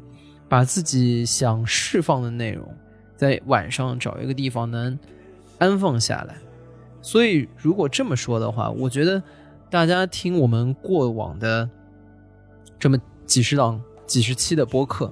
[0.49, 2.67] 把自己想释放的内容，
[3.15, 4.99] 在晚上找一个地方能
[5.59, 6.35] 安放下来。
[7.01, 9.23] 所以，如果这么说的话，我觉得
[9.69, 11.69] 大家听我们过往的
[12.77, 13.81] 这么几十档。
[14.05, 15.11] 几十期的播客，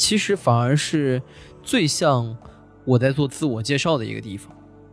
[0.00, 1.22] 其实反而是
[1.62, 2.34] 最像
[2.86, 4.50] 我在做自我介绍的一个地方。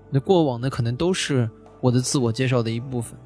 [0.10, 1.50] 那过往的可能都是
[1.80, 3.18] 我的自我介绍的一部分。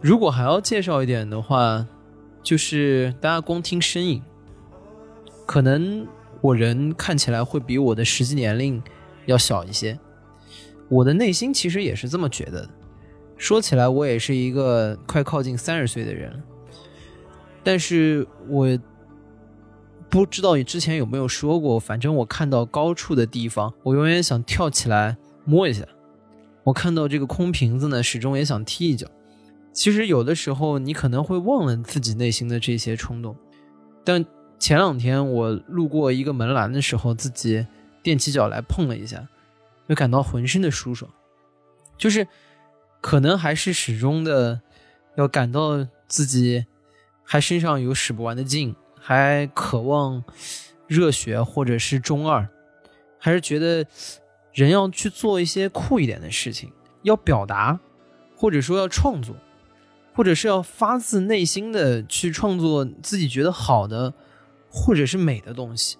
[0.00, 1.86] 如果还要介绍一点的话，
[2.42, 4.20] 就是大家光听声音，
[5.46, 6.04] 可能
[6.40, 8.82] 我人看起来会比我的实际年龄
[9.26, 9.96] 要小一些。
[10.88, 12.70] 我的内心其实也是这么觉得的。
[13.36, 16.42] 说起来，我也是一个快靠近三十岁的人。
[17.62, 18.76] 但是我
[20.10, 25.84] 不知道你之前有没有说过，反正我看到高处的地方，我永远想跳起来摸一下；
[26.64, 29.06] 我看到这个空瓶子呢，始终也想踢一脚。
[29.72, 33.36] 其实有的时候你可能会忘了自己内心的这些冲动，
[34.02, 34.24] 但
[34.58, 37.66] 前两天我路过一个门栏的时候，自己
[38.02, 39.28] 踮起脚来碰了一下，
[39.88, 41.08] 就感到浑身的舒爽，
[41.96, 42.26] 就是
[43.00, 44.60] 可能还是始终的
[45.16, 46.64] 要感到自己
[47.22, 50.22] 还身上有使不完的劲，还渴望
[50.86, 52.48] 热血或者是中二，
[53.18, 53.86] 还是觉得
[54.52, 56.72] 人要去做一些酷一点的事情，
[57.02, 57.80] 要表达，
[58.36, 59.36] 或者说要创作。
[60.14, 64.12] 或者是要发自内心的去创作自己觉得好的，
[64.68, 65.96] 或者是美的东西，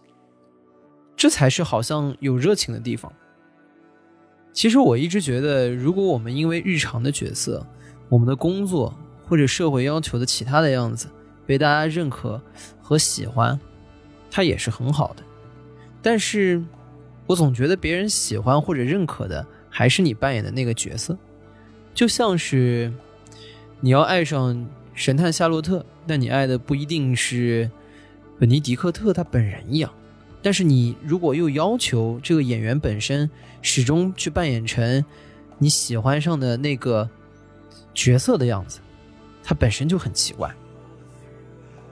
[1.14, 3.12] 这才是好像有热情的地方。
[4.53, 7.64] 其实我一直觉得，如果我们因为日常的角色、
[8.09, 8.92] 我们的工作
[9.24, 11.09] 或者社会要求的其他的样子
[11.49, 12.40] 被大家认可
[12.80, 13.59] 和喜欢，
[14.30, 15.22] 它也是很好的。
[16.01, 16.62] 但是，
[17.26, 21.18] 我总觉得别人喜欢或者认可的还是你扮演的那个角色，
[21.94, 22.92] 就像是。
[23.80, 27.70] 你要爱上神探夏洛特，但你爱的不一定是
[28.36, 29.88] 本尼迪克特他本人一样。
[30.42, 33.30] 但是你如果又要求这个演员本身
[33.62, 35.05] 始终去扮演成
[35.59, 37.09] 你喜欢上的那个
[37.94, 38.80] 角色的样子，
[39.44, 40.53] 他本身就很奇怪。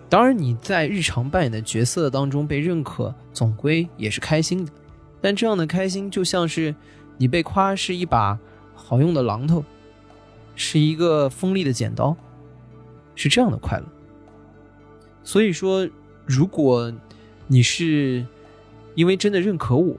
[0.08, 4.72] 当然，你在日常扮演的角色当中被认可，总归也是开心的。
[5.20, 6.74] 但这样的开心就像是
[7.16, 8.38] 你被夸是一把
[8.74, 9.64] 好用的榔头。
[10.58, 12.16] 是一个锋利的剪刀，
[13.14, 13.84] 是这样的快乐。
[15.22, 15.86] 所以说，
[16.24, 16.90] 如果
[17.46, 18.24] 你是
[18.94, 19.94] 因为真的认可我，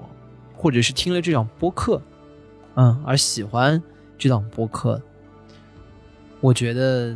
[0.55, 2.01] 或者是听了这档播客，
[2.73, 3.79] 嗯，而喜欢
[4.17, 4.99] 这档播客，
[6.41, 7.15] 我觉得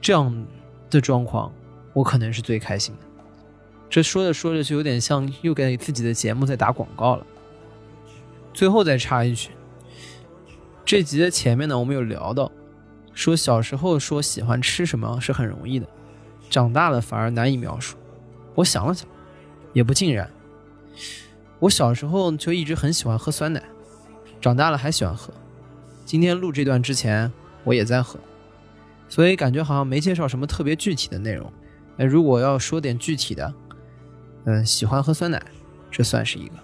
[0.00, 0.46] 这样
[0.88, 1.50] 的状况，
[1.98, 3.00] 我可能是最开心的。
[3.90, 7.26] 这说着说着就有点像又给自己的节目在打广告了。
[8.54, 9.50] 最后再插一句，
[10.84, 12.52] 这集的前面呢，我们有聊到。
[13.14, 15.88] 说小时候说喜欢吃什么是很容易的，
[16.48, 17.96] 长大了反而难以描述。
[18.54, 19.08] 我想了想，
[19.72, 20.30] 也不尽然。
[21.58, 23.60] 我小时候就一直很喜欢喝酸奶，
[24.40, 25.34] 长大了还喜欢喝。
[26.04, 27.32] 今天录这段之前
[27.64, 28.20] 我也在喝，
[29.08, 31.52] 所以感觉好像没介绍什么特别具体的内容。
[31.98, 33.52] 哎，如果要说点具体的，
[34.44, 35.42] 嗯，喜欢喝酸奶，
[35.90, 36.54] 这算是一个。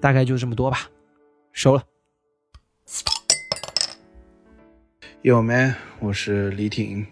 [0.00, 0.90] 大概就这么多吧，
[1.50, 1.82] 收了。
[5.22, 7.06] 有没，我是李挺，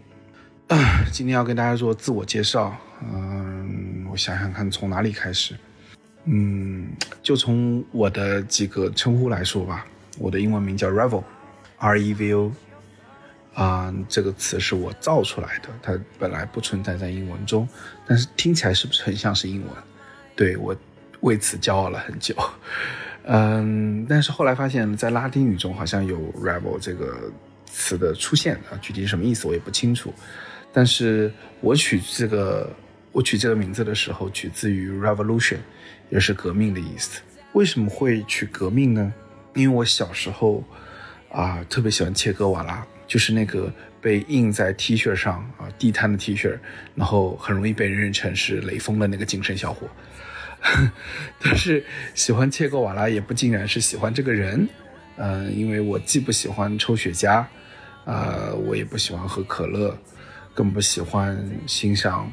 [1.11, 2.77] 今天要跟大家做自我介绍。
[3.01, 5.55] 嗯，我想想看从哪里开始。
[6.25, 6.93] 嗯，
[7.23, 9.87] 就从我的几个称呼来说吧。
[10.19, 12.51] 我的英文名叫 Revel，R E V O。
[13.53, 17.67] 啊，这个词是我造出来的，它本来不存在在英文中，
[18.07, 19.71] 但是听起来是不是很像是英文？
[20.35, 20.75] 对我
[21.21, 22.35] 为此骄傲了很久。
[23.25, 27.31] 嗯，但是后来发现，在拉丁语中好像有 “rebel” 这个。
[27.75, 30.13] 词的出现啊，具体什么意思我也不清楚。
[30.71, 32.71] 但是我取这个
[33.11, 35.57] 我取这个名字的时候，取自于 revolution，
[36.11, 37.19] 也是革命的意思。
[37.53, 39.11] 为什么会取革命呢？
[39.55, 40.63] 因为我小时候
[41.31, 46.57] 啊，特别喜欢切格瓦拉，就是那个被印在 T 恤上啊，地摊的 T 恤，
[46.95, 49.87] 然后很容易被人认成是雷锋的那个精神小伙。
[51.41, 51.83] 但是
[52.13, 54.67] 喜欢切格瓦拉也不尽然是喜欢这个人，
[55.17, 57.45] 嗯，因为我既不喜欢抽雪茄。
[58.05, 59.97] 呃，我也不喜欢喝可乐，
[60.53, 62.29] 更不喜欢欣赏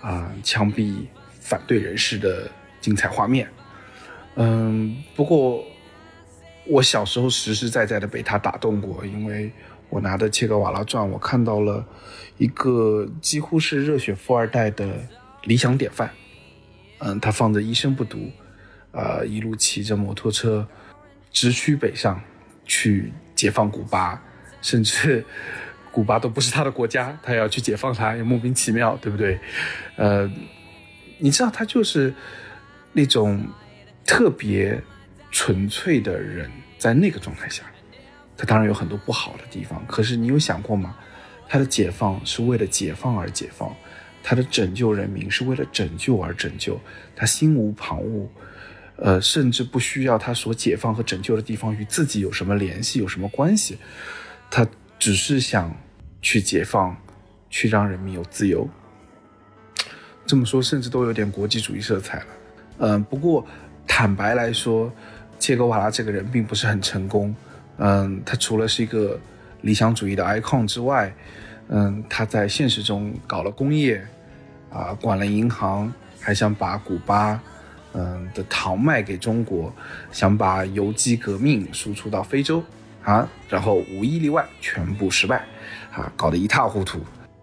[0.00, 0.94] 啊枪毙
[1.38, 2.50] 反对人士的
[2.80, 3.46] 精彩画面。
[4.36, 5.62] 嗯，不过
[6.66, 9.52] 我小时候实实在在的被他打动过，因为
[9.92, 11.84] 我拿的《切格瓦拉传》，我看到了
[12.38, 14.88] 一个几乎是热血富二代的
[15.42, 16.10] 理想典范。
[17.00, 18.30] 嗯，他放着一生不读，
[18.92, 20.66] 呃，一路骑着摩托车
[21.30, 22.18] 直驱北上，
[22.64, 24.22] 去解放古巴。
[24.62, 25.22] 甚至，
[25.90, 29.38] 古巴都不是他的国家，他要去解放它，也莫名其妙，对不对？
[29.96, 30.30] 呃，
[31.18, 32.14] 你知道他就是
[32.94, 33.46] 那种
[34.06, 34.80] 特别
[35.30, 37.64] 纯粹的人，在那个状态下，
[38.42, 39.80] 他当然有很多不好的地方。
[39.86, 40.96] 可是你有想过吗？
[41.48, 43.72] 他的解放是为了解放而解放，
[44.20, 46.80] 他的拯救人民是为了拯救而拯救，
[47.14, 48.26] 他心无旁骛，
[48.96, 53.78] 呃，甚至不需要他所解放和拯救的地方与自己有什么联系，有什么关系。
[54.50, 54.66] 他
[54.98, 55.72] 只是想
[56.20, 56.96] 去解放，
[57.48, 58.68] 去让人民有自由。
[60.26, 62.26] 这么说，甚至都有点国际主义色彩了。
[62.78, 63.46] 嗯，不过
[63.86, 64.92] 坦白来说，
[65.38, 67.32] 切格瓦拉这个人并不是很成功。
[67.78, 69.18] 嗯，他除了是一个
[69.62, 71.12] 理想主义的 icon 之外，
[71.68, 74.04] 嗯，他在现实中搞了工业，
[74.70, 77.40] 啊，管了银行，还想把古巴，
[77.94, 79.74] 嗯的糖卖给中国，
[80.10, 82.62] 想把游击革命输出到非洲。
[83.04, 85.44] 啊，然后无一例外全部失败，
[85.92, 87.00] 啊，搞得一塌糊涂。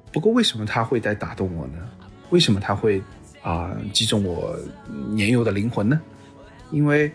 [0.09, 1.73] 不过为什么他会在打动我呢？
[2.29, 3.03] 为什么他会
[3.41, 4.57] 啊、击中我
[5.09, 5.99] 年幼的灵魂呢？
[6.71, 7.11] 因为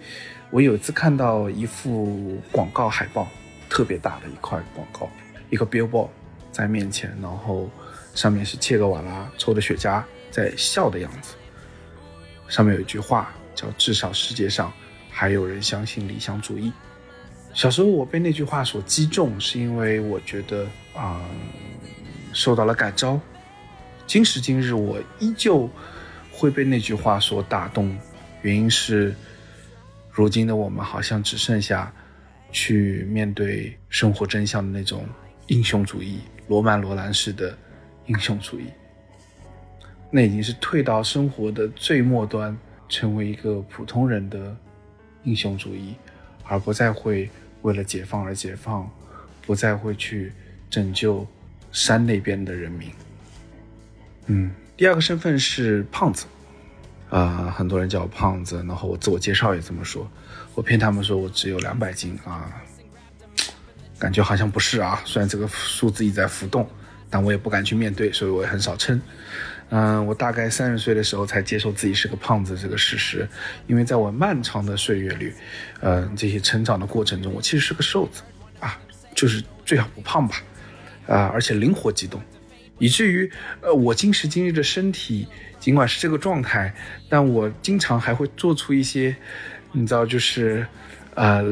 [0.54, 3.26] 我有一次看到一幅广告海报，
[3.68, 5.10] 特别大的一块广告，
[5.50, 6.08] 一个 billboard
[6.52, 7.68] 在面前，然后
[8.14, 10.00] 上面是切格瓦拉抽着雪茄
[10.30, 11.34] 在笑的样子。
[12.46, 14.72] 上面有一句话叫“至少世界上
[15.10, 16.72] 还有人相信理想主义”。
[17.52, 21.20] 小时候我被那句话所击中，是因为我觉得啊、
[22.32, 23.18] 受到了感召。
[24.06, 25.68] 今时今日，我依旧
[26.30, 27.98] 会被那句话所打动，
[28.42, 29.12] 原因是，
[30.16, 31.92] 如今的我们好像只剩下
[32.52, 35.04] 去面对生活真相的那种
[35.48, 37.58] 英雄主义，罗曼·罗兰式的
[38.06, 38.66] 英雄主义。
[40.12, 42.56] 那已经是退到生活的最末端，
[42.88, 44.56] 成为一个普通人的
[45.24, 45.96] 英雄主义，
[46.44, 47.28] 而不再会
[47.62, 48.88] 为了解放而解放，
[49.42, 50.32] 不再会去
[50.70, 51.26] 拯救
[51.72, 52.88] 山那边的人民。
[54.26, 56.26] 嗯，第二个身份是胖子，
[57.14, 60.10] 啊、很多人叫我胖子，然后我自我介绍也这么说，
[60.56, 62.50] 我骗他们说我只有两百斤啊，
[64.00, 66.68] 感觉好像不是啊，虽然这个数字一直在浮动，
[67.08, 69.00] 但我也不敢去面对，所以我也很少称。
[69.68, 73.28] 嗯，我大概三十岁的时候才接受自己是个胖子这个事实，
[73.68, 75.32] 因为在我漫长的岁月里，
[75.80, 78.22] 呃，这些成长的过程中，我其实是个瘦子
[78.58, 78.76] 啊，
[79.14, 80.42] 就是最好不胖吧，
[81.06, 82.20] 啊、而且灵活机动，
[82.78, 85.26] 以至于呃，我今时今日的身体
[85.58, 86.74] 尽管是这个状态，
[87.08, 89.14] 但我经常还会做出一些，
[89.72, 90.66] 你知道，就是
[91.14, 91.42] 呃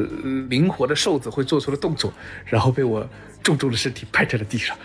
[0.48, 2.12] 灵活的瘦子会做出的动作，
[2.44, 3.08] 然后被我
[3.42, 4.76] 重重的身体拍在了地上，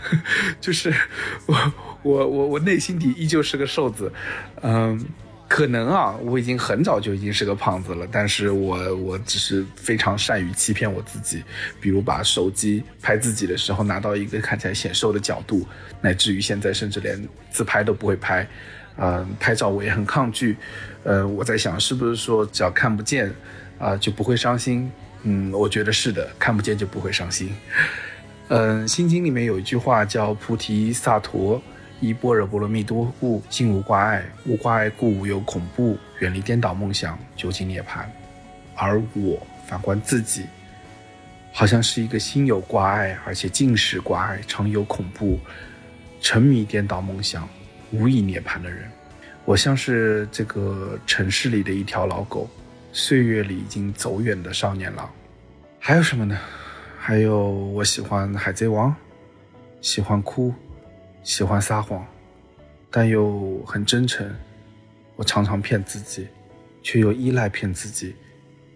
[0.60, 0.94] 就是
[1.46, 1.72] 我
[2.02, 4.12] 我我我内心底依旧是个瘦子，
[4.62, 5.04] 嗯。
[5.48, 11.42] 可能啊，我已经很早就已经是个胖子了，但是我我只是非常善于欺骗我自己，
[11.80, 15.66] 比如把手机拍自己的时候拿到一个看起来显瘦的角度，
[16.02, 18.46] 乃至于现在甚至连自拍都不会拍，
[18.96, 20.54] 呃，拍照我也很抗拒，
[21.02, 23.32] 呃，我在想是不是说只要看不见
[23.78, 24.90] 啊、就不会伤心？
[25.22, 27.54] 嗯，我觉得是的，看不见就不会伤心。
[28.48, 31.62] 嗯，《心经》里面有一句话叫“菩提萨陀，
[32.00, 38.04] 依般若波罗蜜多故，心无挂碍，无挂碍故无有恐怖，远离颠倒梦想，究竟涅槃。”
[38.76, 40.46] 而我反观自己，
[41.52, 45.40] 好像是一个心有挂碍，而且尽是挂碍，常有恐怖，
[46.20, 47.48] 沉迷颠倒梦想，
[47.90, 48.88] 无以涅槃的人。
[49.44, 52.48] 我像是这个城市里的一条老狗，
[52.92, 55.10] 岁月里已经走远的少年郎。
[55.80, 56.38] 还有什么呢？
[56.98, 58.94] 还有我喜欢海贼王，
[59.80, 60.52] 喜欢哭，
[61.28, 62.06] 喜欢撒谎，
[62.90, 64.34] 但又很真诚。
[65.14, 66.26] 我常常骗自己，
[66.82, 68.16] 却又依赖骗自己，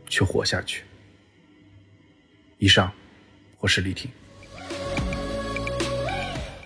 [0.06, 0.84] 去活下去。
[2.58, 2.92] 以上，
[3.58, 4.10] 我是李挺。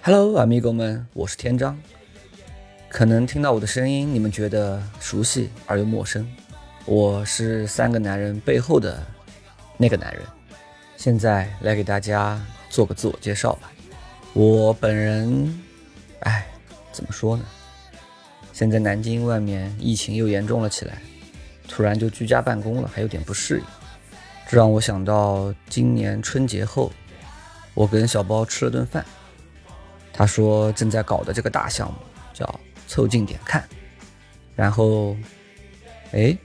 [0.03, 1.79] Hello, amigo 们，我是天章。
[2.89, 6.29] 可能听到我的声音，你们觉得熟悉而又陌生。
[6.85, 9.01] 我是三个男人背后的
[9.77, 10.23] 那个男人。
[10.97, 13.71] 现在来给大家做个自我介绍吧。
[14.33, 15.63] 我本人，
[16.27, 16.45] 哎，
[16.91, 17.45] 怎么说呢？
[18.53, 20.99] 现在南京外面疫情又严重了起来，
[21.69, 23.65] 突然就居家办公了，还有点不适应。
[24.49, 26.91] 这让我想到今年春节后，
[27.75, 29.07] 我跟小包吃了顿饭。
[30.13, 31.99] 他说正在搞的这个大项目
[32.35, 33.63] 叫“凑近点看”，
[34.57, 35.17] 然后，
[36.11, 36.37] 哎，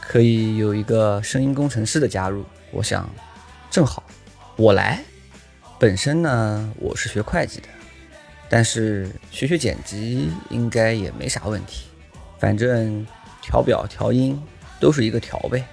[0.00, 3.08] 可以有一个声音工程师的加入，我想
[3.70, 4.02] 正好
[4.56, 5.02] 我来。
[5.78, 7.68] 本身呢，我是学会计的，
[8.52, 11.86] 但是学学剪辑应该也没啥问题，
[12.38, 13.06] 反正
[13.40, 14.38] 调表调音
[14.78, 15.64] 都是一个调呗。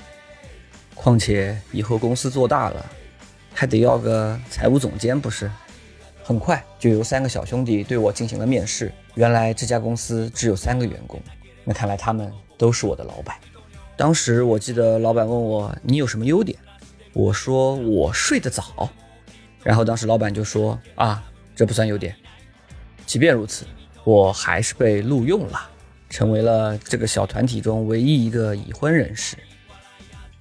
[0.96, 2.86] 况且以后公司做大了，
[3.54, 5.52] 还得要个财务总监不是？
[6.24, 8.90] 很快就有三个小兄弟对我进行了面试。
[9.16, 11.22] 原来这家公司只有三个员工，
[11.66, 13.36] 那看来他们都是我的老板。
[13.98, 16.58] 当时我记得老板问我你有什么优点，
[17.12, 18.90] 我说我睡得早。
[19.64, 21.22] 然后当时老板就说啊，
[21.54, 22.16] 这不算优点。
[23.10, 23.66] 即便如此，
[24.04, 25.68] 我还是被录用了，
[26.12, 29.36] 成为了这个小团体中唯一一个已婚人士。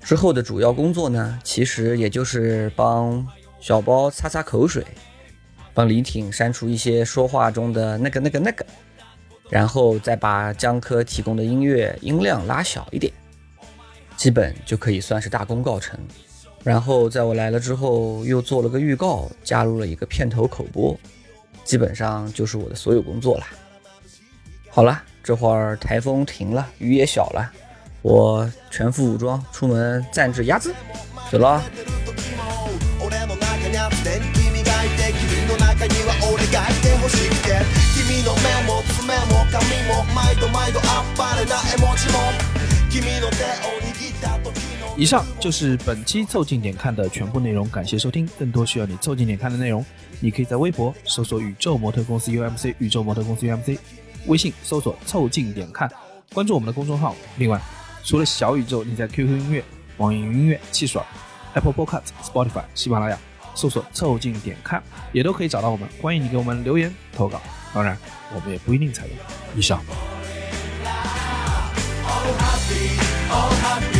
[0.00, 3.26] 之后的主要工作呢，其实也就是帮
[3.58, 4.84] 小包擦擦口水。
[5.72, 8.66] 帮李挺删除一些说话中的那个、那个、那个，
[9.48, 13.10] 然后再把江科提供的音乐音量拉小一点，
[14.14, 15.98] 基本就可以算是大功告成。
[16.62, 20.94] 然后在我来了之后，又做了个预告，加入了一个片头口播，
[21.68, 23.46] 基本上就是我的所有工作了。
[24.70, 27.52] 好了，这会儿台风停了，雨也小了，
[28.00, 30.74] 我全副武装出门暂置鸭子，
[31.30, 31.62] 走了。
[44.98, 48.28] 以上就是本期凑近点看的全部内容感谢收听。
[48.36, 49.84] 更多需要你凑近点看的内容
[50.18, 53.78] 你可以在微博搜索宇宙模特公司 umc 宇宙模特公司 umc
[54.26, 55.88] 微信搜索凑近点看
[56.34, 57.14] 关注我们的公众号。
[57.36, 57.60] 另外
[58.02, 59.62] 除了小宇宙你在 qq 音乐
[59.98, 61.00] 网易云音乐汽水
[61.54, 63.16] apple podcast spotify 喜马拉雅
[63.54, 65.88] 搜索凑近点看也都可以找到我们。
[66.02, 67.40] 欢迎你给我们留言投稿。
[67.72, 67.96] 当然
[68.34, 69.16] 我们也不一定采用
[69.54, 69.80] 以上。
[72.40, 72.96] Happy
[73.62, 73.97] happy.